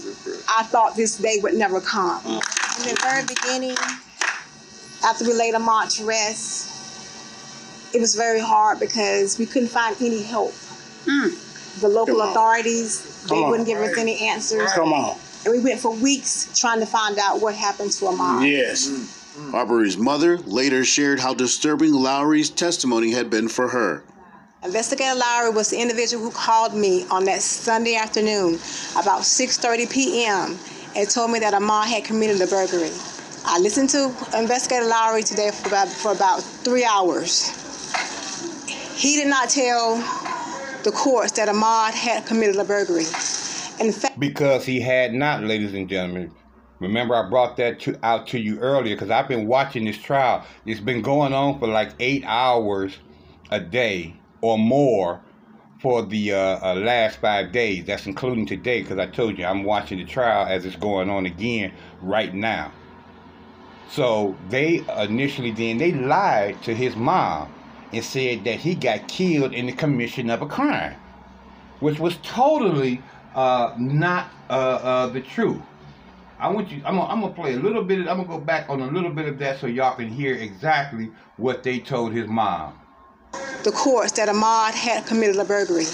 I 0.49 0.63
thought 0.65 0.95
this 0.97 1.19
day 1.19 1.39
would 1.43 1.55
never 1.55 1.81
come. 1.81 2.25
In 2.25 2.39
the 2.85 2.97
very 3.03 3.25
beginning, 3.27 3.77
after 5.05 5.25
we 5.25 5.33
laid 5.33 5.55
Ahmaud 5.55 5.97
to 5.97 6.05
rest, 6.05 7.95
it 7.95 8.01
was 8.01 8.15
very 8.15 8.41
hard 8.41 8.79
because 8.79 9.39
we 9.39 9.47
couldn't 9.47 9.69
find 9.69 9.97
any 10.01 10.23
help. 10.23 10.53
Mm. 11.07 11.81
The 11.81 11.89
local 11.89 12.21
authorities, 12.23 13.25
they 13.25 13.31
Come 13.31 13.51
wouldn't 13.51 13.69
on. 13.69 13.75
give 13.75 13.83
us 13.83 13.99
any 13.99 14.29
answers. 14.29 14.71
Come 14.73 14.93
on. 14.93 15.19
And 15.45 15.53
we 15.53 15.61
went 15.61 15.81
for 15.81 15.93
weeks 15.93 16.49
trying 16.59 16.81
to 16.81 16.87
find 16.87 17.19
out 17.19 17.41
what 17.41 17.55
happened 17.55 17.93
to 17.93 18.05
Ahmaud. 18.07 18.49
Yes. 18.49 18.89
Mm. 19.37 19.53
Arbery's 19.53 19.99
mother 19.99 20.39
later 20.39 20.83
shared 20.83 21.21
how 21.21 21.35
disturbing 21.35 21.93
Lowry's 21.93 22.49
testimony 22.49 23.11
had 23.11 23.29
been 23.29 23.49
for 23.49 23.69
her. 23.69 24.03
Investigator 24.65 25.15
Lowry 25.15 25.51
was 25.51 25.69
the 25.69 25.81
individual 25.81 26.25
who 26.25 26.31
called 26.31 26.75
me 26.75 27.05
on 27.11 27.27
that 27.27 27.43
Sunday 27.43 27.97
afternoon 27.97 28.55
about 28.99 29.23
6:30 29.23 29.91
p.m. 29.91 30.59
and 30.97 31.09
told 31.11 31.31
me 31.31 31.39
that 31.41 31.53
Ahmaud 31.53 31.85
had 31.87 32.05
committed 32.05 32.41
a 32.41 32.47
burglary. 32.47 32.91
I 33.45 33.59
listened 33.59 33.91
to 33.91 34.13
Investigator 34.37 34.87
Lowry 34.87 35.23
today 35.23 35.51
for 35.51 35.69
about, 35.69 35.89
for 35.89 36.13
about 36.13 36.43
three 36.43 36.85
hours. 36.85 37.51
He 38.97 39.17
did 39.17 39.29
not 39.29 39.51
tell 39.51 39.97
the 40.83 40.91
courts 40.91 41.33
that 41.33 41.49
Ahmaud 41.49 41.93
had 41.93 42.25
committed 42.25 42.57
a 42.57 42.65
burglary. 42.65 43.05
In 43.79 43.93
fact, 43.93 44.19
Because 44.19 44.65
he 44.65 44.81
had 44.81 45.13
not, 45.13 45.43
ladies 45.45 45.75
and 45.75 45.89
gentlemen. 45.89 46.33
Remember, 46.79 47.15
I 47.15 47.29
brought 47.29 47.57
that 47.57 47.81
to, 47.81 47.99
out 48.03 48.27
to 48.29 48.39
you 48.39 48.59
earlier 48.59 48.95
because 48.95 49.11
I've 49.11 49.29
been 49.29 49.47
watching 49.47 49.85
this 49.85 49.97
trial. 49.97 50.45
It's 50.67 50.81
been 50.81 51.01
going 51.01 51.33
on 51.33 51.59
for 51.59 51.69
like 51.69 51.93
eight 52.01 52.25
hours 52.27 52.99
a 53.51 53.61
day 53.61 54.15
or 54.43 54.59
more 54.59 55.21
for 55.81 56.03
the 56.03 56.33
uh, 56.33 56.59
uh, 56.63 56.75
last 56.75 57.19
five 57.19 57.53
days. 57.53 57.87
That's 57.87 58.07
including 58.07 58.45
today 58.47 58.83
because 58.83 58.99
I 58.99 59.07
told 59.07 59.39
you 59.39 59.47
I'm 59.47 59.65
watching 59.65 59.99
the 59.99 60.05
trial 60.05 60.47
as 60.47 60.67
it's 60.67 60.77
going 60.77 61.09
on 61.09 61.25
again 61.25 61.73
right 62.03 62.35
now. 62.35 62.73
So 63.89 64.37
they 64.51 64.85
initially 64.99 65.53
then 65.53 65.79
they 65.79 65.93
lied 65.93 66.63
to 66.65 66.75
his 66.75 66.97
mom 66.97 67.53
and 67.93 68.05
said 68.05 68.45
that 68.45 68.59
he 68.59 68.75
got 68.75 69.09
killed 69.09 69.55
in 69.55 69.67
the 69.67 69.73
commission 69.73 70.29
of 70.29 70.43
a 70.43 70.47
crime, 70.47 70.97
which 71.81 71.99
was 71.99 72.19
totally 72.23 73.01
uh, 73.35 73.75
not 73.79 74.29
uh, 74.51 74.53
uh, 74.53 75.07
the 75.07 75.21
truth. 75.21 75.63
I 76.39 76.49
want 76.51 76.71
you. 76.71 76.83
I'm 76.85 76.97
gonna, 76.97 77.09
I'm 77.09 77.21
gonna 77.21 77.35
play 77.35 77.55
a 77.55 77.59
little 77.59 77.83
bit. 77.85 78.01
I'm 78.01 78.19
gonna 78.19 78.25
go 78.29 78.39
back 78.41 78.69
on 78.69 78.81
a 78.81 78.87
little 78.87 79.11
bit 79.11 79.27
of 79.27 79.39
that 79.39 79.59
so 79.61 79.67
y'all 79.67 79.97
can 79.97 80.09
hear 80.09 80.35
exactly 80.35 81.11
what 81.39 81.63
they 81.63 81.79
told 81.81 82.13
his 82.13 82.27
mom. 82.29 82.75
the 83.65 83.73
courts 83.73 84.13
that 84.13 84.29
Ahmaud 84.29 84.73
had 84.75 85.07
committed 85.07 85.37
a 85.37 85.45
burglary. 85.45 85.87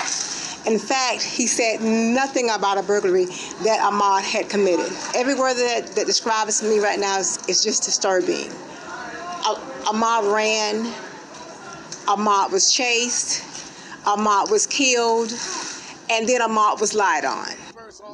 In 0.67 0.79
fact, 0.79 1.23
he 1.23 1.47
said 1.47 1.81
nothing 1.83 2.51
about 2.51 2.79
a 2.79 2.83
burglary 2.83 3.27
that 3.65 3.81
Ahmaud 3.81 4.23
had 4.23 4.49
committed. 4.49 4.93
Every 5.15 5.35
word 5.35 5.55
that, 5.55 5.89
that 5.97 6.07
describes 6.07 6.63
me 6.63 6.79
right 6.81 6.99
now 7.01 7.19
is, 7.19 7.39
is 7.49 7.63
just 7.65 7.83
disturbing. 7.85 8.51
Ah- 9.45 9.61
Ahmaud 9.87 10.33
ran, 10.35 10.85
Ahmaud 12.07 12.53
was 12.53 12.73
chased, 12.73 13.43
Ahmaud 14.05 14.51
was 14.51 14.67
killed, 14.67 15.33
and 16.11 16.29
then 16.29 16.41
Ahmaud 16.41 16.81
was 16.81 16.95
lied 16.95 17.25
on. 17.25 17.49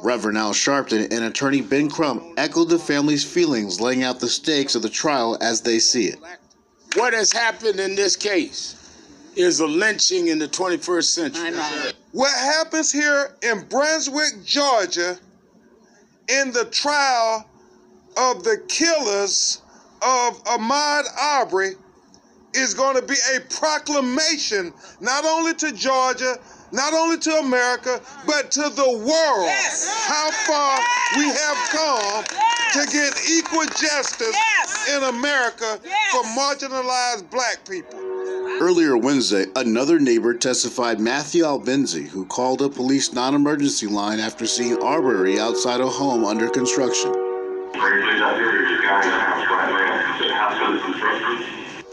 Reverend 0.01 0.37
Al 0.37 0.53
Sharpton 0.53 1.11
and 1.11 1.25
attorney 1.25 1.61
Ben 1.61 1.89
Crump 1.89 2.23
echoed 2.37 2.69
the 2.69 2.79
family's 2.79 3.23
feelings, 3.23 3.81
laying 3.81 4.03
out 4.03 4.19
the 4.19 4.29
stakes 4.29 4.75
of 4.75 4.81
the 4.81 4.89
trial 4.89 5.37
as 5.41 5.61
they 5.61 5.79
see 5.79 6.05
it. 6.05 6.19
What 6.95 7.13
has 7.13 7.31
happened 7.31 7.79
in 7.79 7.95
this 7.95 8.15
case 8.15 8.75
is 9.35 9.59
a 9.59 9.67
lynching 9.67 10.27
in 10.27 10.39
the 10.39 10.47
21st 10.47 11.03
century. 11.03 11.51
What 12.11 12.35
happens 12.37 12.91
here 12.91 13.35
in 13.43 13.65
Brunswick, 13.69 14.43
Georgia, 14.43 15.17
in 16.27 16.51
the 16.51 16.65
trial 16.65 17.47
of 18.17 18.43
the 18.43 18.63
killers 18.67 19.61
of 20.01 20.43
Ahmaud 20.45 21.03
Arbery 21.19 21.75
is 22.53 22.73
going 22.73 22.95
to 22.95 23.01
be 23.01 23.15
a 23.35 23.39
proclamation 23.41 24.73
not 24.99 25.25
only 25.25 25.53
to 25.55 25.71
Georgia, 25.71 26.37
not 26.71 26.93
only 26.93 27.17
to 27.17 27.31
America, 27.37 28.01
but 28.25 28.51
to 28.51 28.69
the 28.69 28.89
world. 28.89 29.49
How 30.07 30.31
far 30.31 30.79
we 31.17 31.27
have 31.27 31.57
come 31.69 32.23
to 32.73 32.91
get 32.91 33.13
equal 33.29 33.65
justice 33.65 34.35
in 34.95 35.03
America 35.03 35.79
for 36.11 36.23
marginalized 36.37 37.29
black 37.31 37.67
people. 37.67 37.99
Earlier 38.61 38.97
Wednesday, 38.97 39.45
another 39.55 39.99
neighbor 39.99 40.33
testified 40.33 40.99
Matthew 40.99 41.43
Albenze, 41.43 42.07
who 42.07 42.25
called 42.25 42.61
a 42.61 42.69
police 42.69 43.13
non 43.13 43.33
emergency 43.33 43.87
line 43.87 44.19
after 44.19 44.45
seeing 44.45 44.81
Arbery 44.83 45.39
outside 45.39 45.79
a 45.79 45.87
home 45.87 46.25
under 46.25 46.49
construction. 46.49 47.13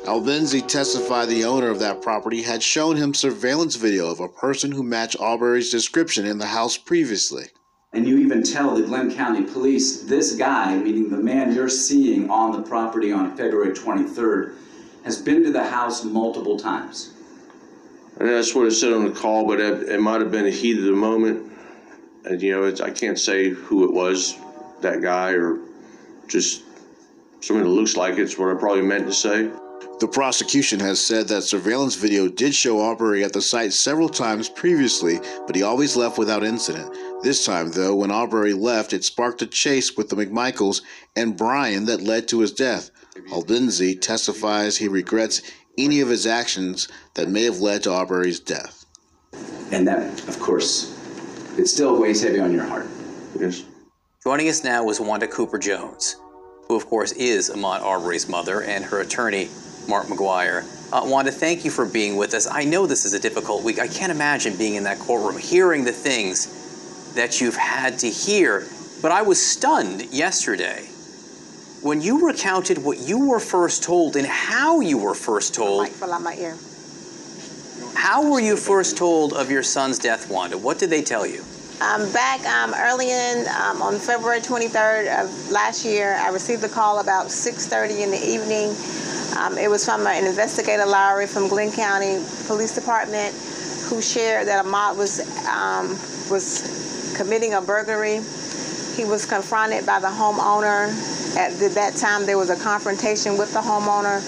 Albenze 0.06 0.64
testified 0.68 1.28
the 1.28 1.44
owner 1.44 1.68
of 1.68 1.80
that 1.80 2.00
property 2.00 2.40
had 2.40 2.62
shown 2.62 2.96
him 2.96 3.12
surveillance 3.12 3.74
video 3.74 4.08
of 4.08 4.20
a 4.20 4.28
person 4.28 4.70
who 4.70 4.84
matched 4.84 5.16
Arbery's 5.18 5.70
description 5.70 6.24
in 6.24 6.38
the 6.38 6.46
house 6.46 6.76
previously. 6.76 7.46
And 7.92 8.06
you 8.06 8.18
even 8.18 8.44
tell 8.44 8.76
the 8.76 8.82
Glynn 8.82 9.12
County 9.12 9.42
Police 9.42 10.02
this 10.02 10.36
guy, 10.36 10.76
meaning 10.76 11.10
the 11.10 11.16
man 11.16 11.52
you're 11.52 11.68
seeing 11.68 12.30
on 12.30 12.52
the 12.52 12.62
property 12.62 13.10
on 13.10 13.36
February 13.36 13.72
23rd, 13.74 14.54
has 15.04 15.20
been 15.20 15.42
to 15.42 15.50
the 15.50 15.64
house 15.64 16.04
multiple 16.04 16.56
times. 16.56 17.12
And 18.20 18.28
that's 18.28 18.54
what 18.54 18.66
it 18.66 18.72
said 18.72 18.92
on 18.92 19.04
the 19.04 19.10
call, 19.10 19.44
but 19.44 19.58
it, 19.58 19.88
it 19.88 20.00
might 20.00 20.20
have 20.20 20.30
been 20.30 20.46
a 20.46 20.50
heat 20.50 20.78
of 20.78 20.84
the 20.84 20.92
moment. 20.92 21.52
And, 22.24 22.40
you 22.40 22.52
know, 22.52 22.62
it's, 22.62 22.80
I 22.80 22.90
can't 22.90 23.18
say 23.18 23.48
who 23.48 23.84
it 23.84 23.92
was, 23.92 24.36
that 24.82 25.02
guy, 25.02 25.32
or 25.32 25.58
just 26.28 26.62
someone 27.40 27.64
that 27.64 27.70
looks 27.70 27.96
like 27.96 28.18
it's 28.18 28.38
what 28.38 28.54
I 28.54 28.58
probably 28.58 28.82
meant 28.82 29.06
to 29.06 29.12
say. 29.12 29.50
The 29.98 30.08
prosecution 30.08 30.78
has 30.80 31.02
said 31.02 31.26
that 31.28 31.44
surveillance 31.44 31.94
video 31.94 32.28
did 32.28 32.54
show 32.54 32.82
Arbery 32.82 33.24
at 33.24 33.32
the 33.32 33.40
site 33.40 33.72
several 33.72 34.10
times 34.10 34.50
previously, 34.50 35.20
but 35.46 35.56
he 35.56 35.62
always 35.62 35.96
left 35.96 36.18
without 36.18 36.44
incident. 36.44 36.94
This 37.22 37.46
time, 37.46 37.70
though, 37.70 37.94
when 37.94 38.10
Arbery 38.10 38.52
left, 38.52 38.92
it 38.92 39.04
sparked 39.04 39.40
a 39.40 39.46
chase 39.46 39.96
with 39.96 40.10
the 40.10 40.16
McMichaels 40.16 40.82
and 41.16 41.34
Bryan 41.34 41.86
that 41.86 42.02
led 42.02 42.28
to 42.28 42.40
his 42.40 42.52
death. 42.52 42.90
Albenze 43.30 43.98
testifies 44.02 44.76
he 44.76 44.86
regrets 44.86 45.40
any 45.78 46.00
of 46.00 46.10
his 46.10 46.26
actions 46.26 46.88
that 47.14 47.30
may 47.30 47.44
have 47.44 47.60
led 47.60 47.82
to 47.84 47.92
Arbery's 47.92 48.38
death. 48.38 48.84
And 49.72 49.88
that, 49.88 50.28
of 50.28 50.38
course, 50.38 50.92
it 51.56 51.68
still 51.68 51.98
weighs 51.98 52.22
heavy 52.22 52.38
on 52.38 52.52
your 52.52 52.64
heart. 52.64 52.86
Yes. 53.40 53.64
Joining 54.22 54.50
us 54.50 54.62
now 54.62 54.84
was 54.84 55.00
Wanda 55.00 55.26
Cooper 55.26 55.58
Jones, 55.58 56.16
who, 56.68 56.76
of 56.76 56.86
course, 56.86 57.12
is 57.12 57.48
Ahmaud 57.48 57.80
Arbery's 57.80 58.28
mother, 58.28 58.60
and 58.62 58.84
her 58.84 59.00
attorney, 59.00 59.48
Mark 59.88 60.06
McGuire. 60.06 60.64
Uh, 60.92 61.02
Wanda, 61.04 61.32
thank 61.32 61.64
you 61.64 61.70
for 61.70 61.84
being 61.84 62.16
with 62.16 62.34
us. 62.34 62.46
I 62.50 62.64
know 62.64 62.86
this 62.86 63.04
is 63.04 63.12
a 63.12 63.18
difficult 63.18 63.64
week. 63.64 63.78
I 63.78 63.88
can't 63.88 64.12
imagine 64.12 64.56
being 64.56 64.74
in 64.74 64.84
that 64.84 64.98
courtroom, 64.98 65.38
hearing 65.38 65.84
the 65.84 65.92
things 65.92 67.12
that 67.14 67.40
you've 67.40 67.56
had 67.56 67.98
to 68.00 68.08
hear. 68.08 68.66
But 69.02 69.12
I 69.12 69.22
was 69.22 69.44
stunned 69.44 70.12
yesterday 70.12 70.86
when 71.82 72.00
you 72.00 72.26
recounted 72.26 72.78
what 72.78 72.98
you 72.98 73.28
were 73.28 73.40
first 73.40 73.82
told 73.82 74.16
and 74.16 74.26
how 74.26 74.80
you 74.80 74.98
were 74.98 75.14
first 75.14 75.54
told. 75.54 75.84
Mic 75.84 75.92
fell 75.92 76.12
out 76.12 76.22
my 76.22 76.34
ear. 76.34 76.56
How 77.94 78.30
were 78.30 78.40
you 78.40 78.56
first 78.56 78.96
told 78.96 79.32
of 79.32 79.50
your 79.50 79.62
son's 79.62 79.98
death, 79.98 80.30
Wanda? 80.30 80.58
What 80.58 80.78
did 80.78 80.90
they 80.90 81.02
tell 81.02 81.26
you? 81.26 81.42
Um, 81.78 82.10
back 82.10 82.42
um, 82.46 82.72
early 82.74 83.10
in 83.10 83.46
um, 83.48 83.82
on 83.82 83.98
February 83.98 84.40
23rd 84.40 85.22
of 85.22 85.50
last 85.50 85.84
year, 85.84 86.14
I 86.14 86.30
received 86.30 86.64
a 86.64 86.70
call 86.70 87.00
about 87.00 87.26
6:30 87.26 88.02
in 88.02 88.10
the 88.10 88.16
evening. 88.16 88.74
Um, 89.36 89.58
it 89.58 89.68
was 89.68 89.84
from 89.84 90.06
an 90.06 90.24
investigator, 90.24 90.86
Lowry, 90.86 91.26
from 91.26 91.48
Glynn 91.48 91.70
County 91.70 92.24
Police 92.46 92.74
Department, 92.74 93.34
who 93.90 94.00
shared 94.00 94.48
that 94.48 94.64
Ahmaud 94.64 94.96
was 94.96 95.20
um, 95.46 95.90
was 96.30 97.12
committing 97.14 97.52
a 97.52 97.60
burglary. 97.60 98.22
He 98.96 99.04
was 99.04 99.26
confronted 99.26 99.84
by 99.84 100.00
the 100.00 100.08
homeowner. 100.08 100.88
At 101.36 101.58
that 101.74 101.96
time, 101.96 102.24
there 102.24 102.38
was 102.38 102.48
a 102.48 102.56
confrontation 102.56 103.36
with 103.36 103.52
the 103.52 103.60
homeowner. 103.60 104.24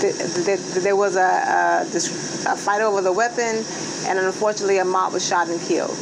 The, 0.00 0.56
the, 0.56 0.80
there 0.80 0.96
was 0.96 1.16
a, 1.16 1.20
a, 1.20 2.50
a 2.50 2.56
fight 2.56 2.80
over 2.80 3.02
the 3.02 3.12
weapon, 3.12 3.62
and 4.06 4.18
unfortunately, 4.18 4.76
Ahmaud 4.76 5.12
was 5.12 5.28
shot 5.28 5.48
and 5.48 5.60
killed. 5.60 5.94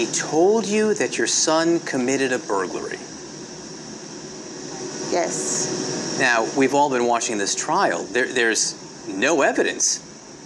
He 0.00 0.06
told 0.06 0.66
you 0.66 0.94
that 0.94 1.18
your 1.18 1.26
son 1.26 1.78
committed 1.80 2.32
a 2.32 2.38
burglary. 2.38 2.96
Yes. 5.12 6.16
Now, 6.18 6.48
we've 6.56 6.72
all 6.72 6.88
been 6.88 7.04
watching 7.04 7.36
this 7.36 7.54
trial. 7.54 8.04
There, 8.04 8.26
there's 8.26 9.06
no 9.06 9.42
evidence 9.42 9.98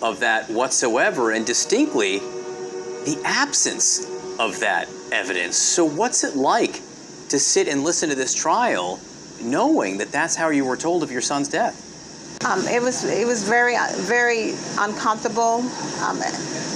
of 0.02 0.18
that 0.20 0.50
whatsoever, 0.50 1.30
and 1.30 1.46
distinctly, 1.46 2.18
the 2.18 3.16
absence 3.24 4.04
of 4.40 4.58
that 4.58 4.88
evidence. 5.12 5.56
So, 5.56 5.84
what's 5.84 6.24
it 6.24 6.34
like 6.34 6.80
to 7.28 7.38
sit 7.38 7.68
and 7.68 7.84
listen 7.84 8.08
to 8.08 8.16
this 8.16 8.34
trial 8.34 8.98
knowing 9.40 9.98
that 9.98 10.10
that's 10.10 10.34
how 10.34 10.48
you 10.48 10.64
were 10.64 10.76
told 10.76 11.04
of 11.04 11.12
your 11.12 11.22
son's 11.22 11.46
death? 11.46 12.44
Um, 12.44 12.66
it 12.66 12.82
was 12.82 13.04
it 13.04 13.24
was 13.24 13.48
very 13.48 13.76
very 13.98 14.54
uncomfortable. 14.80 15.60
Um, 16.02 16.20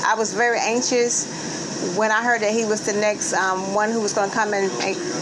I 0.06 0.14
was 0.16 0.32
very 0.32 0.60
anxious 0.60 1.47
when 1.96 2.10
I 2.10 2.22
heard 2.22 2.42
that 2.42 2.52
he 2.52 2.64
was 2.64 2.80
the 2.84 2.92
next 2.92 3.32
um, 3.34 3.74
one 3.74 3.90
who 3.90 4.00
was 4.00 4.12
going 4.12 4.30
to 4.30 4.34
come 4.34 4.52
and, 4.52 4.70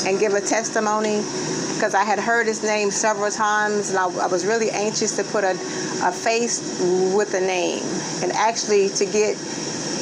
and, 0.07 0.19
give 0.19 0.33
a 0.35 0.41
testimony 0.41 1.19
because 1.75 1.95
I 1.95 2.05
had 2.05 2.19
heard 2.19 2.47
his 2.47 2.63
name 2.63 2.91
several 2.91 3.31
times 3.31 3.91
and 3.91 3.99
I, 3.99 4.05
I 4.05 4.27
was 4.27 4.47
really 4.47 4.71
anxious 4.71 5.17
to 5.17 5.25
put 5.25 5.45
a, 5.45 5.51
a 5.51 6.13
face 6.13 6.81
with 7.15 7.35
a 7.35 7.41
name 7.41 7.85
and 8.23 8.33
actually 8.33 8.89
to 8.91 9.05
get 9.05 9.37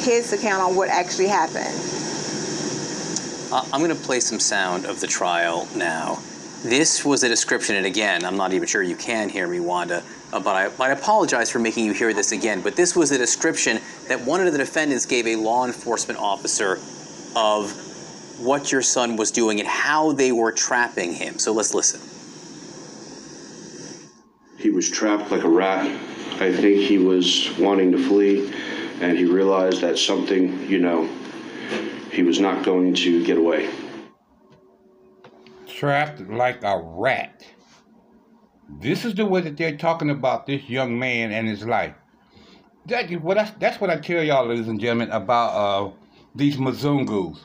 his 0.05 0.31
account 0.31 0.61
on 0.61 0.75
what 0.75 0.89
actually 0.89 1.27
happened. 1.27 1.75
Uh, 3.51 3.65
I'm 3.73 3.81
going 3.81 3.95
to 3.95 4.03
play 4.03 4.19
some 4.19 4.39
sound 4.39 4.85
of 4.85 5.01
the 5.01 5.07
trial 5.07 5.67
now. 5.75 6.19
This 6.63 7.05
was 7.05 7.23
a 7.23 7.29
description, 7.29 7.75
and 7.75 7.85
again, 7.85 8.25
I'm 8.25 8.37
not 8.37 8.53
even 8.53 8.67
sure 8.67 8.81
you 8.81 8.95
can 8.95 9.29
hear 9.29 9.47
me, 9.47 9.59
Wanda, 9.59 10.03
Uh, 10.35 10.39
but, 10.41 10.53
I, 10.53 10.67
but 10.67 10.89
I 10.89 10.91
apologize 10.91 11.49
for 11.49 11.59
making 11.59 11.85
you 11.85 11.93
hear 11.93 12.13
this 12.13 12.33
again. 12.33 12.59
But 12.59 12.75
this 12.75 12.93
was 12.93 13.09
a 13.11 13.17
description 13.17 13.79
that 14.09 14.19
one 14.19 14.45
of 14.45 14.51
the 14.51 14.57
defendants 14.57 15.05
gave 15.05 15.27
a 15.27 15.37
law 15.37 15.65
enforcement 15.65 16.19
officer 16.19 16.73
of 17.37 17.71
what 18.41 18.69
your 18.69 18.81
son 18.81 19.15
was 19.15 19.31
doing 19.31 19.61
and 19.61 19.67
how 19.67 20.11
they 20.11 20.33
were 20.33 20.51
trapping 20.51 21.13
him. 21.13 21.39
So 21.39 21.53
let's 21.53 21.73
listen. 21.73 22.01
He 24.57 24.71
was 24.71 24.89
trapped 24.89 25.31
like 25.31 25.45
a 25.45 25.49
rat. 25.49 25.85
I 26.41 26.51
think 26.51 26.81
he 26.81 26.97
was 26.97 27.57
wanting 27.57 27.93
to 27.93 27.97
flee, 27.97 28.53
and 28.99 29.17
he 29.17 29.23
realized 29.23 29.79
that 29.81 29.97
something, 29.97 30.67
you 30.69 30.79
know, 30.79 31.07
he 32.11 32.23
was 32.23 32.41
not 32.41 32.65
going 32.65 32.93
to 32.95 33.23
get 33.23 33.37
away. 33.37 33.69
Trapped 35.65 36.19
like 36.29 36.61
a 36.61 36.77
rat. 36.77 37.45
This 38.67 39.05
is 39.05 39.13
the 39.13 39.25
way 39.25 39.41
that 39.41 39.57
they're 39.57 39.77
talking 39.77 40.09
about 40.09 40.47
this 40.47 40.67
young 40.67 40.97
man 40.97 41.31
and 41.31 41.47
his 41.47 41.63
life. 41.65 41.93
That 42.87 43.11
is 43.11 43.19
what 43.19 43.37
I, 43.37 43.51
that's 43.59 43.79
what 43.79 43.89
I 43.89 43.97
tell 43.97 44.23
y'all, 44.23 44.47
ladies 44.47 44.67
and 44.67 44.79
gentlemen, 44.79 45.11
about 45.11 45.49
uh, 45.53 45.91
these 46.33 46.57
Mzungus. 46.57 47.39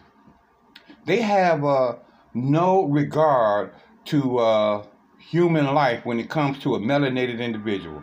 They 1.07 1.21
have 1.21 1.65
uh, 1.65 1.97
no 2.35 2.85
regard 2.85 3.73
to 4.07 4.39
uh, 4.39 4.87
human 5.19 5.67
life 5.75 6.05
when 6.05 6.19
it 6.19 6.31
comes 6.31 6.59
to 6.61 6.75
a 6.75 6.79
melanated 6.79 7.41
individual, 7.41 8.03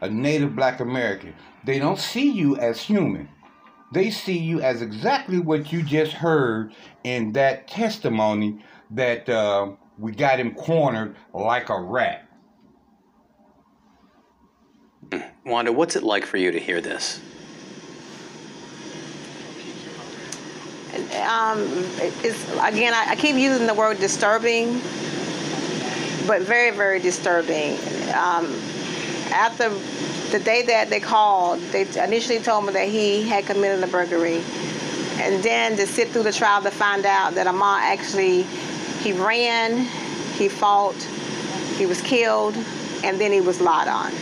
a 0.00 0.08
native 0.08 0.54
black 0.54 0.80
American. 0.80 1.34
They 1.64 1.78
don't 1.78 1.98
see 1.98 2.30
you 2.30 2.56
as 2.56 2.80
human. 2.80 3.28
They 3.92 4.10
see 4.10 4.38
you 4.38 4.60
as 4.60 4.82
exactly 4.82 5.38
what 5.38 5.72
you 5.72 5.82
just 5.82 6.12
heard 6.12 6.74
in 7.04 7.32
that 7.32 7.68
testimony 7.68 8.64
that 8.90 9.28
uh, 9.28 9.72
we 9.98 10.12
got 10.12 10.38
him 10.38 10.54
cornered 10.54 11.16
like 11.34 11.68
a 11.68 11.80
rat. 11.80 12.29
Wanda, 15.44 15.72
what's 15.72 15.96
it 15.96 16.02
like 16.02 16.26
for 16.26 16.36
you 16.36 16.50
to 16.50 16.58
hear 16.58 16.80
this? 16.80 17.20
Um, 20.94 21.66
it's 22.22 22.44
again, 22.52 22.92
I, 22.92 23.06
I 23.10 23.16
keep 23.16 23.36
using 23.36 23.66
the 23.66 23.74
word 23.74 23.98
disturbing, 23.98 24.74
but 26.26 26.42
very, 26.42 26.72
very 26.72 27.00
disturbing. 27.00 27.74
Um, 28.14 28.54
after 29.32 29.70
the 30.30 30.40
day 30.44 30.62
that 30.62 30.90
they 30.90 31.00
called, 31.00 31.60
they 31.72 31.82
initially 32.02 32.40
told 32.40 32.66
me 32.66 32.72
that 32.74 32.88
he 32.88 33.26
had 33.26 33.46
committed 33.46 33.82
a 33.82 33.86
burglary, 33.86 34.42
and 35.18 35.42
then 35.42 35.76
to 35.76 35.86
sit 35.86 36.08
through 36.08 36.24
the 36.24 36.32
trial 36.32 36.62
to 36.62 36.70
find 36.70 37.06
out 37.06 37.34
that 37.34 37.46
Ahmaud 37.46 37.80
actually 37.80 38.42
he 39.02 39.12
ran, 39.12 39.86
he 40.34 40.48
fought, 40.48 41.00
he 41.78 41.86
was 41.86 42.02
killed, 42.02 42.54
and 43.04 43.18
then 43.18 43.32
he 43.32 43.40
was 43.40 43.60
lied 43.60 43.88
on. 43.88 44.12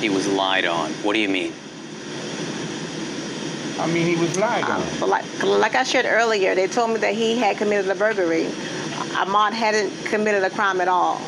He 0.00 0.08
was 0.08 0.26
lied 0.28 0.64
on. 0.64 0.90
What 1.02 1.14
do 1.14 1.20
you 1.20 1.28
mean? 1.28 1.52
I 3.78 3.86
mean, 3.86 4.06
he 4.06 4.16
was 4.16 4.36
lied 4.38 4.64
on. 4.64 4.84
But 4.98 5.08
like, 5.08 5.42
like 5.42 5.74
I 5.74 5.82
shared 5.82 6.06
earlier, 6.06 6.54
they 6.54 6.66
told 6.66 6.90
me 6.90 6.96
that 6.98 7.14
he 7.14 7.36
had 7.36 7.56
committed 7.56 7.90
a 7.90 7.94
burglary. 7.94 8.44
Ahmaud 9.14 9.52
hadn't 9.52 9.92
committed 10.06 10.42
a 10.42 10.50
crime 10.50 10.80
at 10.80 10.88
all. 10.88 11.20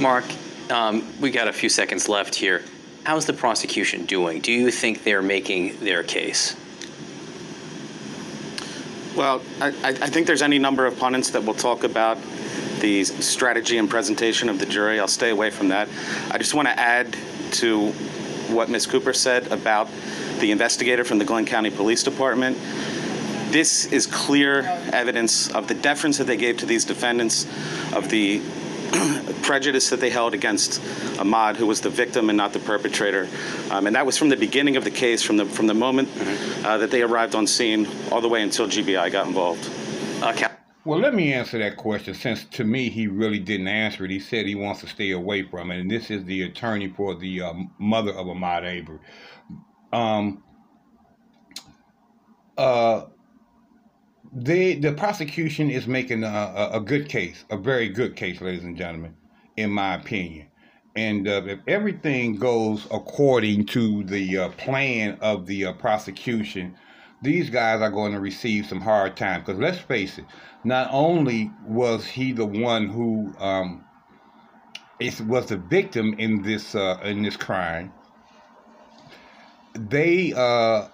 Mark, 0.00 0.24
um, 0.70 1.06
we 1.20 1.30
got 1.30 1.48
a 1.48 1.52
few 1.52 1.68
seconds 1.68 2.08
left 2.08 2.34
here. 2.34 2.62
How's 3.04 3.26
the 3.26 3.32
prosecution 3.32 4.06
doing? 4.06 4.40
Do 4.40 4.52
you 4.52 4.70
think 4.70 5.04
they're 5.04 5.22
making 5.22 5.78
their 5.80 6.02
case? 6.02 6.56
Well, 9.14 9.42
I, 9.60 9.68
I 9.84 9.92
think 9.92 10.26
there's 10.26 10.42
any 10.42 10.58
number 10.58 10.86
of 10.86 10.98
pundits 10.98 11.30
that 11.30 11.44
will 11.44 11.54
talk 11.54 11.84
about 11.84 12.18
the 12.84 13.02
strategy 13.02 13.78
and 13.78 13.88
presentation 13.88 14.50
of 14.50 14.58
the 14.58 14.66
jury. 14.66 15.00
I'll 15.00 15.08
stay 15.08 15.30
away 15.30 15.48
from 15.48 15.68
that. 15.68 15.88
I 16.30 16.36
just 16.36 16.52
want 16.52 16.68
to 16.68 16.78
add 16.78 17.16
to 17.52 17.92
what 18.52 18.68
Ms. 18.68 18.84
Cooper 18.86 19.14
said 19.14 19.50
about 19.50 19.88
the 20.38 20.50
investigator 20.50 21.02
from 21.02 21.16
the 21.18 21.24
Glynn 21.24 21.46
County 21.46 21.70
Police 21.70 22.02
Department. 22.02 22.58
This 23.50 23.86
is 23.86 24.06
clear 24.06 24.64
evidence 24.92 25.50
of 25.50 25.66
the 25.66 25.72
deference 25.72 26.18
that 26.18 26.24
they 26.24 26.36
gave 26.36 26.58
to 26.58 26.66
these 26.66 26.84
defendants, 26.84 27.46
of 27.94 28.10
the 28.10 28.42
prejudice 29.42 29.88
that 29.88 30.00
they 30.00 30.10
held 30.10 30.34
against 30.34 30.78
Ahmaud, 31.16 31.56
who 31.56 31.66
was 31.66 31.80
the 31.80 31.88
victim 31.88 32.28
and 32.28 32.36
not 32.36 32.52
the 32.52 32.58
perpetrator. 32.58 33.26
Um, 33.70 33.86
and 33.86 33.96
that 33.96 34.04
was 34.04 34.18
from 34.18 34.28
the 34.28 34.36
beginning 34.36 34.76
of 34.76 34.84
the 34.84 34.90
case, 34.90 35.22
from 35.22 35.38
the 35.38 35.46
from 35.46 35.68
the 35.68 35.74
moment 35.74 36.10
uh, 36.66 36.76
that 36.76 36.90
they 36.90 37.00
arrived 37.00 37.34
on 37.34 37.46
scene, 37.46 37.88
all 38.12 38.20
the 38.20 38.28
way 38.28 38.42
until 38.42 38.66
GBI 38.66 39.10
got 39.10 39.26
involved. 39.26 39.70
Uh, 40.22 40.34
Well, 40.86 40.98
let 40.98 41.14
me 41.14 41.32
answer 41.32 41.58
that 41.60 41.78
question 41.78 42.12
since 42.12 42.44
to 42.44 42.64
me 42.64 42.90
he 42.90 43.06
really 43.06 43.38
didn't 43.38 43.68
answer 43.68 44.04
it. 44.04 44.10
He 44.10 44.20
said 44.20 44.44
he 44.44 44.54
wants 44.54 44.82
to 44.82 44.86
stay 44.86 45.12
away 45.12 45.42
from 45.42 45.70
it. 45.70 45.80
And 45.80 45.90
this 45.90 46.10
is 46.10 46.24
the 46.24 46.42
attorney 46.42 46.88
for 46.88 47.14
the 47.14 47.40
uh, 47.40 47.54
mother 47.78 48.12
of 48.12 48.26
Ahmaud 48.26 48.64
Arbery. 48.64 48.98
Um, 49.94 50.42
uh, 52.58 53.06
they, 54.34 54.74
the 54.74 54.92
prosecution 54.92 55.70
is 55.70 55.86
making 55.86 56.22
a, 56.22 56.26
a, 56.26 56.70
a, 56.74 56.80
good 56.80 57.08
case, 57.08 57.44
a 57.50 57.56
very 57.56 57.88
good 57.88 58.14
case, 58.14 58.42
ladies 58.42 58.64
and 58.64 58.76
gentlemen, 58.76 59.14
in 59.56 59.70
my 59.70 59.94
opinion. 59.94 60.48
And 60.96 61.26
uh, 61.26 61.42
if 61.46 61.60
everything 61.66 62.36
goes 62.36 62.86
according 62.90 63.66
to 63.66 64.04
the 64.04 64.36
uh, 64.36 64.48
plan 64.50 65.16
of 65.20 65.46
the 65.46 65.66
uh, 65.66 65.72
prosecution, 65.72 66.76
these 67.22 67.50
guys 67.50 67.80
are 67.80 67.90
going 67.90 68.12
to 68.12 68.20
receive 68.20 68.66
some 68.66 68.80
hard 68.80 69.16
time. 69.16 69.40
Because 69.40 69.58
let's 69.58 69.78
face 69.78 70.18
it, 70.18 70.24
not 70.64 70.88
only 70.92 71.50
was 71.66 72.04
he 72.04 72.32
the 72.32 72.46
one 72.46 72.88
who 72.88 73.32
um, 73.38 73.84
is, 75.00 75.20
was 75.22 75.46
the 75.46 75.56
victim 75.56 76.14
in 76.18 76.42
this 76.42 76.74
uh, 76.74 76.98
in 77.02 77.22
this 77.22 77.36
crime, 77.36 77.92
they 79.74 80.32
uh, 80.34 80.88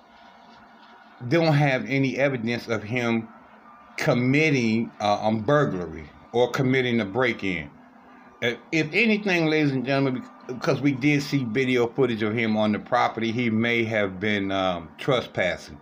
don't 1.29 1.55
have 1.55 1.85
any 1.87 2.17
evidence 2.17 2.69
of 2.69 2.83
him 2.83 3.29
committing 3.97 4.91
uh, 5.01 5.21
a 5.23 5.33
burglary 5.33 6.09
or 6.33 6.51
committing 6.51 7.01
a 7.01 7.05
break-in. 7.05 7.71
If 8.41 8.89
anything, 8.95 9.47
ladies 9.47 9.73
and 9.73 9.85
gentlemen, 9.85 10.25
because 10.47 10.81
we 10.81 10.93
did 10.93 11.23
see 11.23 11.45
video 11.45 11.87
footage 11.87 12.23
of 12.23 12.35
him 12.35 12.57
on 12.57 12.73
the 12.73 12.79
property, 12.79 13.33
he 13.33 13.51
may 13.51 13.85
have 13.85 14.19
been 14.19 14.51
um, 14.51 14.89
trespassing. 14.97 15.79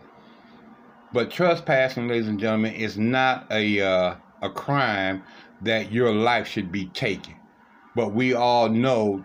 But 1.13 1.31
trespassing, 1.31 2.09
ladies 2.09 2.29
and 2.29 2.39
gentlemen, 2.39 2.75
is 2.75 2.99
not 2.99 3.47
a 3.51 3.81
uh, 3.81 4.15
a 4.43 4.51
crime 4.51 5.23
that 5.63 5.91
your 5.91 6.13
life 6.13 6.47
should 6.47 6.71
be 6.71 6.87
taken. 6.87 7.35
But 7.97 8.13
we 8.13 8.35
all 8.35 8.69
know 8.69 9.25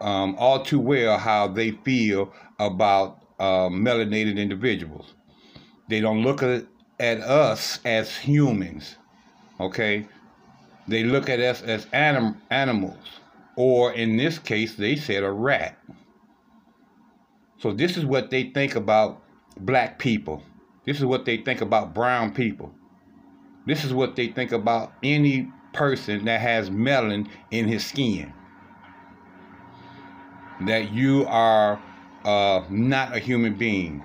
um, 0.00 0.34
all 0.38 0.64
too 0.64 0.80
well 0.80 1.18
how 1.18 1.48
they 1.48 1.72
feel 1.72 2.32
about 2.58 3.20
uh, 3.38 3.68
melanated 3.68 4.36
individuals. 4.36 5.14
They 5.88 6.00
don't 6.00 6.22
look 6.22 6.42
at, 6.42 6.66
at 6.98 7.20
us 7.20 7.78
as 7.84 8.16
humans, 8.16 8.96
okay? 9.60 10.08
They 10.88 11.04
look 11.04 11.28
at 11.28 11.40
us 11.40 11.62
as 11.62 11.86
anim- 11.92 12.40
animals, 12.50 13.20
or 13.56 13.92
in 13.92 14.16
this 14.16 14.38
case, 14.38 14.74
they 14.74 14.96
said 14.96 15.22
a 15.22 15.30
rat. 15.30 15.78
So 17.58 17.72
this 17.72 17.96
is 17.96 18.04
what 18.04 18.30
they 18.30 18.50
think 18.50 18.74
about 18.74 19.22
black 19.60 19.98
people. 19.98 20.42
This 20.86 20.98
is 20.98 21.04
what 21.04 21.24
they 21.24 21.38
think 21.38 21.60
about 21.60 21.94
brown 21.94 22.34
people. 22.34 22.72
This 23.66 23.84
is 23.84 23.94
what 23.94 24.16
they 24.16 24.28
think 24.28 24.52
about 24.52 24.92
any 25.02 25.50
person 25.72 26.24
that 26.26 26.40
has 26.40 26.70
melanin 26.70 27.28
in 27.50 27.66
his 27.66 27.84
skin. 27.84 28.32
That 30.66 30.92
you 30.92 31.26
are 31.26 31.80
uh, 32.24 32.64
not 32.68 33.16
a 33.16 33.18
human 33.18 33.54
being. 33.54 34.04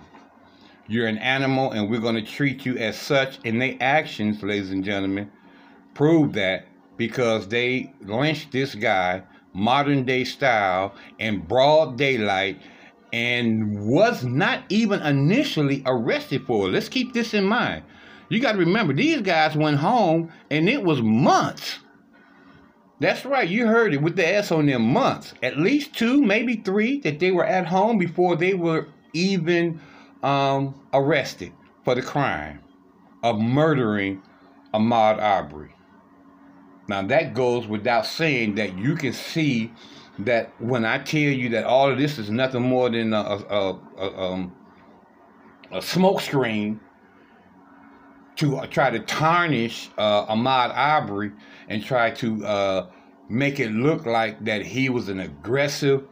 You're 0.87 1.07
an 1.07 1.19
animal, 1.19 1.71
and 1.71 1.89
we're 1.89 1.99
going 1.99 2.15
to 2.15 2.21
treat 2.23 2.65
you 2.65 2.77
as 2.77 2.97
such. 2.97 3.39
And 3.45 3.61
their 3.61 3.75
actions, 3.79 4.41
ladies 4.41 4.71
and 4.71 4.83
gentlemen, 4.83 5.31
prove 5.93 6.33
that 6.33 6.65
because 6.97 7.47
they 7.47 7.93
lynched 8.01 8.51
this 8.51 8.73
guy 8.75 9.23
modern 9.53 10.05
day 10.05 10.23
style 10.23 10.93
in 11.17 11.39
broad 11.39 11.97
daylight 11.97 12.61
and 13.11 13.87
was 13.87 14.23
not 14.23 14.63
even 14.69 15.01
initially 15.01 15.83
arrested 15.85 16.45
for 16.45 16.67
it. 16.67 16.71
Let's 16.71 16.89
keep 16.89 17.13
this 17.13 17.33
in 17.33 17.45
mind. 17.45 17.83
You 18.29 18.39
got 18.39 18.53
to 18.53 18.57
remember, 18.59 18.93
these 18.93 19.21
guys 19.21 19.55
went 19.55 19.77
home 19.77 20.31
and 20.51 20.69
it 20.69 20.83
was 20.83 21.01
months. 21.01 21.79
That's 22.99 23.25
right, 23.25 23.47
you 23.47 23.65
heard 23.65 23.93
it 23.93 24.01
with 24.01 24.17
the 24.17 24.27
S 24.27 24.51
on 24.51 24.65
them 24.65 24.83
months. 24.83 25.33
At 25.41 25.57
least 25.57 25.95
two, 25.95 26.21
maybe 26.21 26.57
three, 26.57 26.99
that 26.99 27.19
they 27.19 27.31
were 27.31 27.45
at 27.45 27.65
home 27.65 27.97
before 27.97 28.35
they 28.35 28.53
were 28.53 28.87
even 29.13 29.79
um, 30.21 30.79
arrested 30.93 31.53
for 31.85 31.95
the 31.95 32.01
crime 32.01 32.59
of 33.23 33.39
murdering 33.39 34.21
Ahmaud 34.73 35.19
Arbery. 35.19 35.73
Now, 36.87 37.03
that 37.03 37.33
goes 37.33 37.67
without 37.67 38.05
saying 38.05 38.55
that 38.55 38.77
you 38.77 38.95
can 38.95 39.13
see 39.13 39.71
that 40.19 40.51
when 40.59 40.85
I 40.85 40.99
tell 40.99 41.19
you 41.19 41.49
that 41.49 41.63
all 41.63 41.89
of 41.89 41.97
this 41.97 42.19
is 42.19 42.29
nothing 42.29 42.61
more 42.61 42.89
than 42.89 43.13
a, 43.13 43.17
a, 43.17 43.79
a, 43.97 44.21
um, 44.21 44.55
a 45.71 45.81
smoke 45.81 46.21
screen 46.21 46.79
to 48.35 48.57
uh, 48.57 48.65
try 48.67 48.89
to 48.89 48.99
tarnish 48.99 49.89
uh, 49.97 50.25
Ahmaud 50.25 50.75
Arbery 50.75 51.31
and 51.69 51.83
try 51.83 52.11
to 52.11 52.45
uh, 52.45 52.89
make 53.29 53.59
it 53.59 53.71
look 53.71 54.05
like 54.05 54.43
that 54.43 54.65
he 54.65 54.89
was 54.89 55.09
an 55.09 55.21
aggressive, 55.21 56.05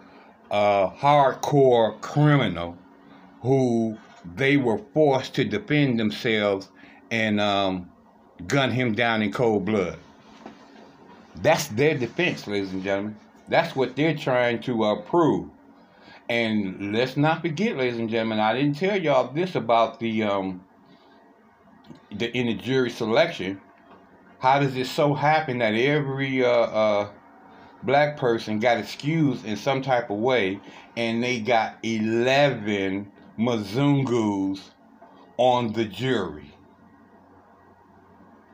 uh, 0.52 0.90
hardcore 0.90 2.00
criminal 2.02 2.78
who 3.42 3.98
they 4.36 4.58
were 4.58 4.78
forced 4.94 5.34
to 5.36 5.44
defend 5.44 6.00
themselves 6.00 6.70
and 7.12 7.40
um, 7.40 7.90
gun 8.48 8.72
him 8.72 8.94
down 8.94 9.22
in 9.22 9.32
cold 9.32 9.66
blood. 9.66 9.98
That's 11.42 11.68
their 11.68 11.98
defense, 11.98 12.48
ladies 12.48 12.72
and 12.74 12.84
gentlemen. 12.84 13.16
That's 13.50 13.76
what 13.76 13.96
they're 13.96 14.16
trying 14.16 14.62
to 14.64 14.84
uh, 14.84 15.02
prove. 15.02 15.50
And 16.30 16.94
let's 16.94 17.16
not 17.16 17.42
forget, 17.42 17.78
ladies 17.78 18.00
and 18.00 18.10
gentlemen, 18.10 18.40
I 18.40 18.54
didn't 18.54 18.78
tell 18.78 19.00
y'all 19.02 19.32
this 19.32 19.56
about 19.56 20.00
the 20.00 20.24
um 20.24 20.66
the 22.12 22.36
in 22.38 22.48
the 22.48 22.54
jury 22.54 22.90
selection. 22.90 23.62
How 24.40 24.60
does 24.60 24.76
it 24.76 24.88
so 24.88 25.14
happen 25.14 25.60
that 25.60 25.74
every 25.74 26.44
uh, 26.44 26.50
uh 26.50 27.10
black 27.84 28.18
person 28.18 28.60
got 28.60 28.78
excused 28.78 29.46
in 29.46 29.56
some 29.56 29.82
type 29.82 30.10
of 30.10 30.18
way, 30.18 30.60
and 30.98 31.24
they 31.24 31.40
got 31.40 31.78
eleven 31.84 33.10
Mzungus 33.40 34.60
on 35.38 35.72
the 35.72 35.86
jury 35.86 36.54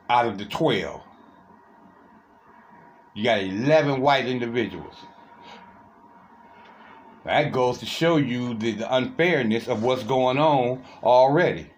out 0.10 0.28
of 0.28 0.38
the 0.38 0.46
twelve? 0.46 1.02
You 3.14 3.24
got 3.24 3.42
11 3.42 4.02
white 4.02 4.26
individuals. 4.26 4.96
That 7.26 7.52
goes 7.52 7.78
to 7.78 7.86
show 7.86 8.18
you 8.18 8.54
the, 8.56 8.74
the 8.74 8.96
unfairness 8.96 9.68
of 9.68 9.84
what's 9.84 10.04
going 10.04 10.38
on 10.38 10.84
already. 11.04 11.70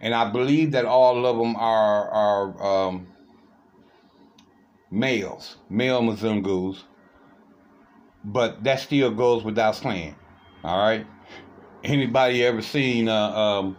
And 0.00 0.14
I 0.14 0.30
believe 0.30 0.72
that 0.72 0.86
all 0.86 1.24
of 1.24 1.36
them 1.36 1.56
are, 1.56 2.08
are 2.10 2.88
um, 2.88 3.06
males, 4.90 5.56
male 5.68 6.02
Mzungus. 6.02 6.82
But 8.24 8.64
that 8.64 8.80
still 8.80 9.10
goes 9.10 9.44
without 9.44 9.76
saying. 9.76 10.16
All 10.64 10.78
right? 10.78 11.06
Anybody 11.84 12.42
ever 12.44 12.62
seen 12.62 13.08
uh, 13.08 13.30
um, 13.30 13.76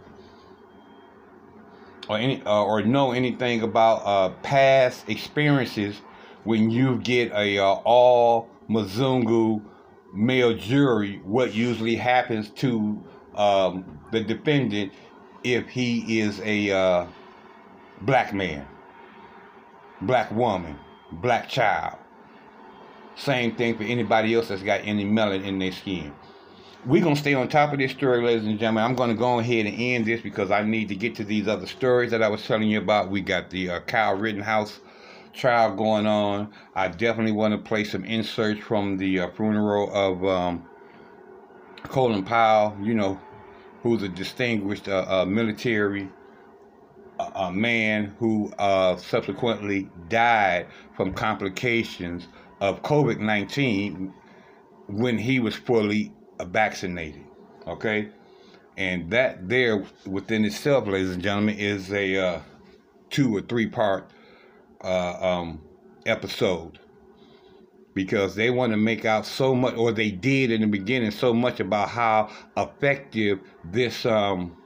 or 2.08 2.18
any 2.18 2.40
uh, 2.42 2.62
or 2.62 2.82
know 2.82 3.10
anything 3.10 3.62
about 3.62 4.02
uh, 4.04 4.30
past 4.42 5.08
experiences 5.08 6.00
when 6.46 6.70
you 6.70 6.98
get 6.98 7.32
a 7.32 7.58
uh, 7.58 7.64
all 7.84 8.48
Mzungu 8.70 9.62
male 10.14 10.54
jury, 10.54 11.20
what 11.24 11.52
usually 11.52 11.96
happens 11.96 12.50
to 12.50 13.04
um, 13.34 14.00
the 14.12 14.20
defendant 14.20 14.92
if 15.42 15.68
he 15.68 16.20
is 16.20 16.40
a 16.40 16.70
uh, 16.70 17.06
black 18.02 18.32
man, 18.32 18.66
black 20.02 20.30
woman, 20.30 20.78
black 21.12 21.48
child. 21.48 21.98
Same 23.16 23.56
thing 23.56 23.76
for 23.76 23.84
anybody 23.84 24.34
else 24.34 24.48
that's 24.48 24.62
got 24.62 24.80
any 24.84 25.04
melanin 25.04 25.44
in 25.44 25.58
their 25.58 25.72
skin. 25.72 26.14
We're 26.84 27.02
going 27.02 27.16
to 27.16 27.20
stay 27.20 27.34
on 27.34 27.48
top 27.48 27.72
of 27.72 27.80
this 27.80 27.90
story, 27.90 28.22
ladies 28.22 28.46
and 28.46 28.58
gentlemen. 28.58 28.84
I'm 28.84 28.94
going 28.94 29.10
to 29.10 29.16
go 29.16 29.40
ahead 29.40 29.66
and 29.66 29.74
end 29.76 30.06
this 30.06 30.20
because 30.20 30.52
I 30.52 30.62
need 30.62 30.88
to 30.88 30.94
get 30.94 31.16
to 31.16 31.24
these 31.24 31.48
other 31.48 31.66
stories 31.66 32.12
that 32.12 32.22
I 32.22 32.28
was 32.28 32.46
telling 32.46 32.68
you 32.68 32.78
about. 32.78 33.10
We 33.10 33.22
got 33.22 33.50
the 33.50 33.70
uh, 33.70 33.80
Kyle 33.80 34.14
Rittenhouse 34.14 34.80
trial 35.36 35.74
going 35.74 36.06
on. 36.06 36.52
I 36.74 36.88
definitely 36.88 37.32
want 37.32 37.52
to 37.52 37.58
play 37.58 37.84
some 37.84 38.04
inserts 38.04 38.60
from 38.60 38.96
the 38.96 39.20
uh, 39.20 39.30
funeral 39.30 39.92
of 39.94 40.24
um, 40.24 40.64
Colin 41.84 42.24
Powell, 42.24 42.76
you 42.82 42.94
know, 42.94 43.20
who's 43.82 44.02
a 44.02 44.08
distinguished 44.08 44.88
uh, 44.88 45.04
uh, 45.08 45.24
military 45.26 46.08
uh, 47.18 47.50
man 47.50 48.14
who 48.18 48.52
uh, 48.58 48.96
subsequently 48.96 49.88
died 50.08 50.66
from 50.96 51.12
complications 51.12 52.28
of 52.60 52.82
COVID 52.82 53.20
19 53.20 54.12
when 54.88 55.18
he 55.18 55.40
was 55.40 55.54
fully 55.54 56.12
vaccinated. 56.40 57.24
Okay? 57.66 58.08
And 58.76 59.10
that 59.10 59.48
there 59.48 59.84
within 60.06 60.44
itself, 60.44 60.86
ladies 60.86 61.10
and 61.10 61.22
gentlemen, 61.22 61.58
is 61.58 61.90
a 61.92 62.16
uh, 62.18 62.40
two 63.08 63.34
or 63.34 63.40
three 63.40 63.66
part 63.66 64.10
uh, 64.86 65.18
um, 65.20 65.60
episode 66.06 66.78
because 67.94 68.34
they 68.34 68.50
want 68.50 68.72
to 68.72 68.76
make 68.76 69.06
out 69.06 69.26
so 69.26 69.54
much, 69.54 69.74
or 69.74 69.90
they 69.90 70.10
did 70.10 70.52
in 70.52 70.60
the 70.60 70.66
beginning 70.66 71.10
so 71.10 71.32
much 71.32 71.60
about 71.60 71.88
how 71.88 72.30
effective 72.56 73.40
this 73.64 74.04
um, 74.04 74.56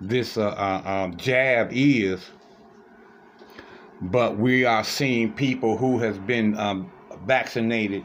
this 0.00 0.36
uh, 0.36 0.50
uh, 0.50 0.82
um, 0.88 1.16
jab 1.16 1.68
is. 1.72 2.30
But 4.02 4.38
we 4.38 4.64
are 4.64 4.84
seeing 4.84 5.32
people 5.32 5.76
who 5.76 5.98
has 5.98 6.16
been 6.16 6.56
um, 6.56 6.90
vaccinated 7.26 8.04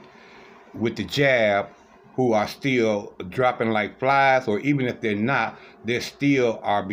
with 0.73 0.97
the 0.97 1.05
jab 1.05 1.69
who 2.15 2.33
are 2.33 2.47
still 2.47 3.13
dropping 3.29 3.69
like 3.69 3.99
flies, 3.99 4.47
or 4.47 4.59
even 4.61 4.87
if 4.87 4.99
they're 4.99 5.15
not, 5.15 5.59
they 5.85 5.99
still 5.99 6.59
are 6.63 6.89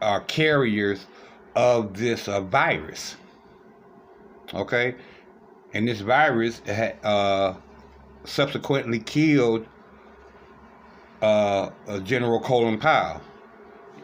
are 0.00 0.20
carriers 0.22 1.06
of 1.54 1.96
this 1.96 2.28
uh, 2.28 2.40
virus. 2.40 3.16
Okay, 4.52 4.94
and 5.72 5.86
this 5.86 6.00
virus 6.00 6.60
uh, 6.68 7.54
subsequently 8.24 8.98
killed 8.98 9.66
uh, 11.22 11.70
General 12.02 12.40
Colin 12.40 12.78
Powell. 12.78 13.20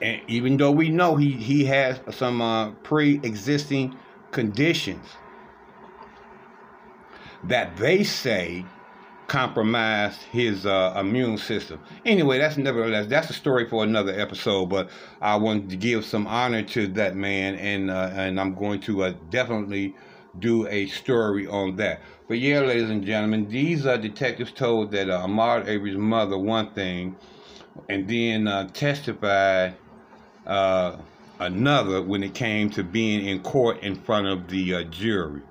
And 0.02 0.20
even 0.28 0.56
though 0.56 0.70
we 0.70 0.90
know 0.90 1.16
he, 1.16 1.32
he 1.32 1.64
has 1.64 1.98
some 2.10 2.42
uh, 2.42 2.70
pre-existing 2.82 3.96
conditions 4.30 5.06
that 7.44 7.76
they 7.76 8.04
say 8.04 8.64
compromised 9.26 10.22
his 10.22 10.66
uh, 10.66 10.94
immune 10.98 11.38
system. 11.38 11.80
Anyway, 12.04 12.38
that's 12.38 12.56
nevertheless 12.56 13.06
that's 13.06 13.30
a 13.30 13.32
story 13.32 13.68
for 13.68 13.82
another 13.82 14.12
episode. 14.18 14.66
But 14.66 14.90
I 15.20 15.36
wanted 15.36 15.70
to 15.70 15.76
give 15.76 16.04
some 16.04 16.26
honor 16.26 16.62
to 16.62 16.86
that 16.88 17.16
man, 17.16 17.56
and 17.56 17.90
uh, 17.90 18.10
and 18.14 18.40
I'm 18.40 18.54
going 18.54 18.80
to 18.82 19.04
uh, 19.04 19.14
definitely 19.30 19.94
do 20.38 20.66
a 20.68 20.86
story 20.86 21.46
on 21.46 21.76
that. 21.76 22.02
But 22.28 22.38
yeah, 22.38 22.60
ladies 22.60 22.90
and 22.90 23.04
gentlemen, 23.04 23.48
these 23.48 23.86
uh, 23.86 23.96
detectives 23.96 24.52
told 24.52 24.90
that 24.92 25.08
uh, 25.08 25.26
Ahmaud 25.26 25.68
Arbery's 25.68 25.96
mother 25.96 26.38
one 26.38 26.72
thing, 26.72 27.16
and 27.88 28.08
then 28.08 28.46
uh, 28.46 28.68
testified 28.68 29.76
uh, 30.46 30.96
another 31.38 32.02
when 32.02 32.22
it 32.22 32.34
came 32.34 32.70
to 32.70 32.82
being 32.82 33.26
in 33.26 33.42
court 33.42 33.82
in 33.82 33.94
front 33.94 34.26
of 34.26 34.48
the 34.48 34.84
jury. 34.84 35.42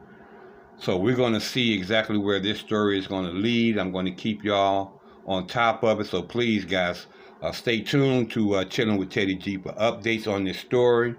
So 0.78 0.98
we're 0.98 1.16
going 1.16 1.34
to 1.34 1.42
see 1.42 1.74
exactly 1.74 2.18
where 2.18 2.40
this 2.40 2.60
story 2.60 3.00
is 3.00 3.08
going 3.08 3.26
to 3.26 3.32
lead. 3.32 3.78
I'm 3.78 3.92
going 3.92 4.06
to 4.06 4.12
keep 4.12 4.44
y'all 4.44 5.02
on 5.26 5.48
top 5.48 5.84
of 5.84 6.00
it. 6.00 6.08
So 6.08 6.22
please, 6.22 6.66
guys, 6.66 7.08
uh, 7.42 7.52
stay 7.52 7.82
tuned 7.82 8.32
to 8.32 8.56
uh, 8.56 8.66
Chilling 8.66 8.98
with 8.98 9.10
Teddy 9.10 9.36
G 9.36 9.58
for 9.58 9.72
updates 9.74 10.28
on 10.28 10.44
this 10.44 10.60
story. 10.60 11.16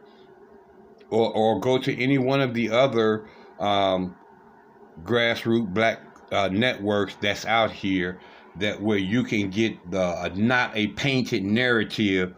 Or, 1.09 1.33
or 1.33 1.61
go 1.61 1.79
to 1.79 2.03
any 2.03 2.19
one 2.19 2.41
of 2.41 2.53
the 2.53 2.71
other 2.71 3.29
um, 3.61 4.17
grassroots 5.05 5.73
black 5.73 6.01
uh, 6.33 6.49
networks 6.49 7.17
that's 7.21 7.45
out 7.47 7.71
here 7.71 8.21
that 8.59 8.83
where 8.83 8.99
you 8.99 9.23
can 9.23 9.51
get 9.51 9.91
the 9.91 10.03
uh, 10.03 10.31
not 10.35 10.77
a 10.77 10.89
painted 10.89 11.45
narrative 11.45 12.35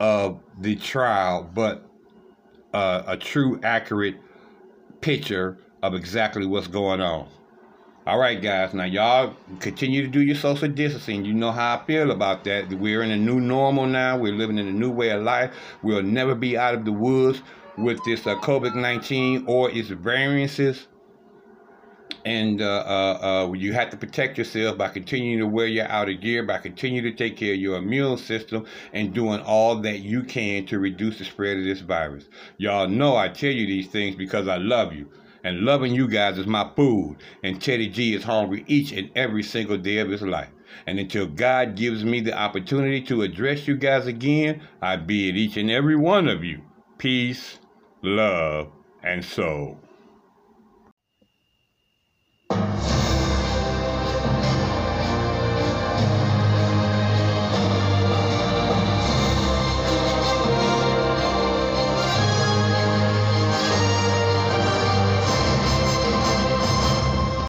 of 0.00 0.40
the 0.58 0.76
trial, 0.76 1.48
but 1.54 1.88
uh, 2.74 3.02
a 3.06 3.16
true, 3.16 3.60
accurate 3.62 4.16
picture 5.00 5.58
of 5.82 5.94
exactly 5.94 6.46
what's 6.46 6.66
going 6.66 7.00
on. 7.00 7.28
All 8.06 8.18
right, 8.18 8.40
guys. 8.40 8.72
Now, 8.72 8.84
y'all 8.84 9.34
continue 9.60 10.02
to 10.02 10.08
do 10.08 10.20
your 10.20 10.36
social 10.36 10.68
distancing. 10.68 11.24
You 11.24 11.34
know 11.34 11.52
how 11.52 11.78
I 11.78 11.84
feel 11.84 12.10
about 12.10 12.44
that. 12.44 12.72
We're 12.72 13.02
in 13.02 13.10
a 13.10 13.16
new 13.16 13.40
normal 13.40 13.86
now. 13.86 14.16
We're 14.16 14.32
living 14.32 14.58
in 14.58 14.66
a 14.66 14.72
new 14.72 14.90
way 14.90 15.10
of 15.10 15.22
life. 15.22 15.52
We'll 15.82 16.02
never 16.02 16.34
be 16.34 16.56
out 16.56 16.74
of 16.74 16.84
the 16.84 16.92
woods 16.92 17.42
with 17.76 18.02
this 18.04 18.26
uh, 18.26 18.36
COVID 18.36 18.74
19 18.74 19.44
or 19.46 19.70
its 19.70 19.88
variances 19.88 20.88
and 22.24 22.60
uh, 22.60 22.84
uh, 22.86 23.46
uh, 23.48 23.52
you 23.52 23.72
have 23.72 23.90
to 23.90 23.96
protect 23.96 24.38
yourself 24.38 24.76
by 24.76 24.88
continuing 24.88 25.38
to 25.38 25.46
wear 25.46 25.66
your 25.66 25.88
outer 25.88 26.12
gear, 26.12 26.42
by 26.42 26.58
continuing 26.58 27.04
to 27.04 27.12
take 27.12 27.36
care 27.36 27.54
of 27.54 27.58
your 27.58 27.76
immune 27.76 28.18
system, 28.18 28.66
and 28.92 29.14
doing 29.14 29.40
all 29.40 29.76
that 29.76 30.00
you 30.00 30.22
can 30.22 30.66
to 30.66 30.78
reduce 30.78 31.18
the 31.18 31.24
spread 31.24 31.56
of 31.56 31.64
this 31.64 31.80
virus. 31.80 32.24
Y'all 32.58 32.88
know 32.88 33.16
I 33.16 33.28
tell 33.28 33.50
you 33.50 33.66
these 33.66 33.88
things 33.88 34.14
because 34.14 34.48
I 34.48 34.56
love 34.56 34.92
you. 34.92 35.08
And 35.44 35.60
loving 35.60 35.94
you 35.94 36.08
guys 36.08 36.38
is 36.38 36.46
my 36.46 36.70
food. 36.74 37.18
And 37.42 37.60
Teddy 37.60 37.88
G 37.88 38.14
is 38.14 38.24
hungry 38.24 38.64
each 38.66 38.92
and 38.92 39.10
every 39.14 39.42
single 39.42 39.78
day 39.78 39.98
of 39.98 40.10
his 40.10 40.22
life. 40.22 40.50
And 40.86 40.98
until 40.98 41.26
God 41.26 41.76
gives 41.76 42.04
me 42.04 42.20
the 42.20 42.36
opportunity 42.36 43.00
to 43.02 43.22
address 43.22 43.66
you 43.66 43.76
guys 43.76 44.06
again, 44.06 44.62
I 44.82 44.96
bid 44.96 45.36
each 45.36 45.56
and 45.56 45.70
every 45.70 45.96
one 45.96 46.28
of 46.28 46.44
you 46.44 46.62
peace, 46.98 47.58
love, 48.02 48.70
and 49.02 49.24
soul. 49.24 49.78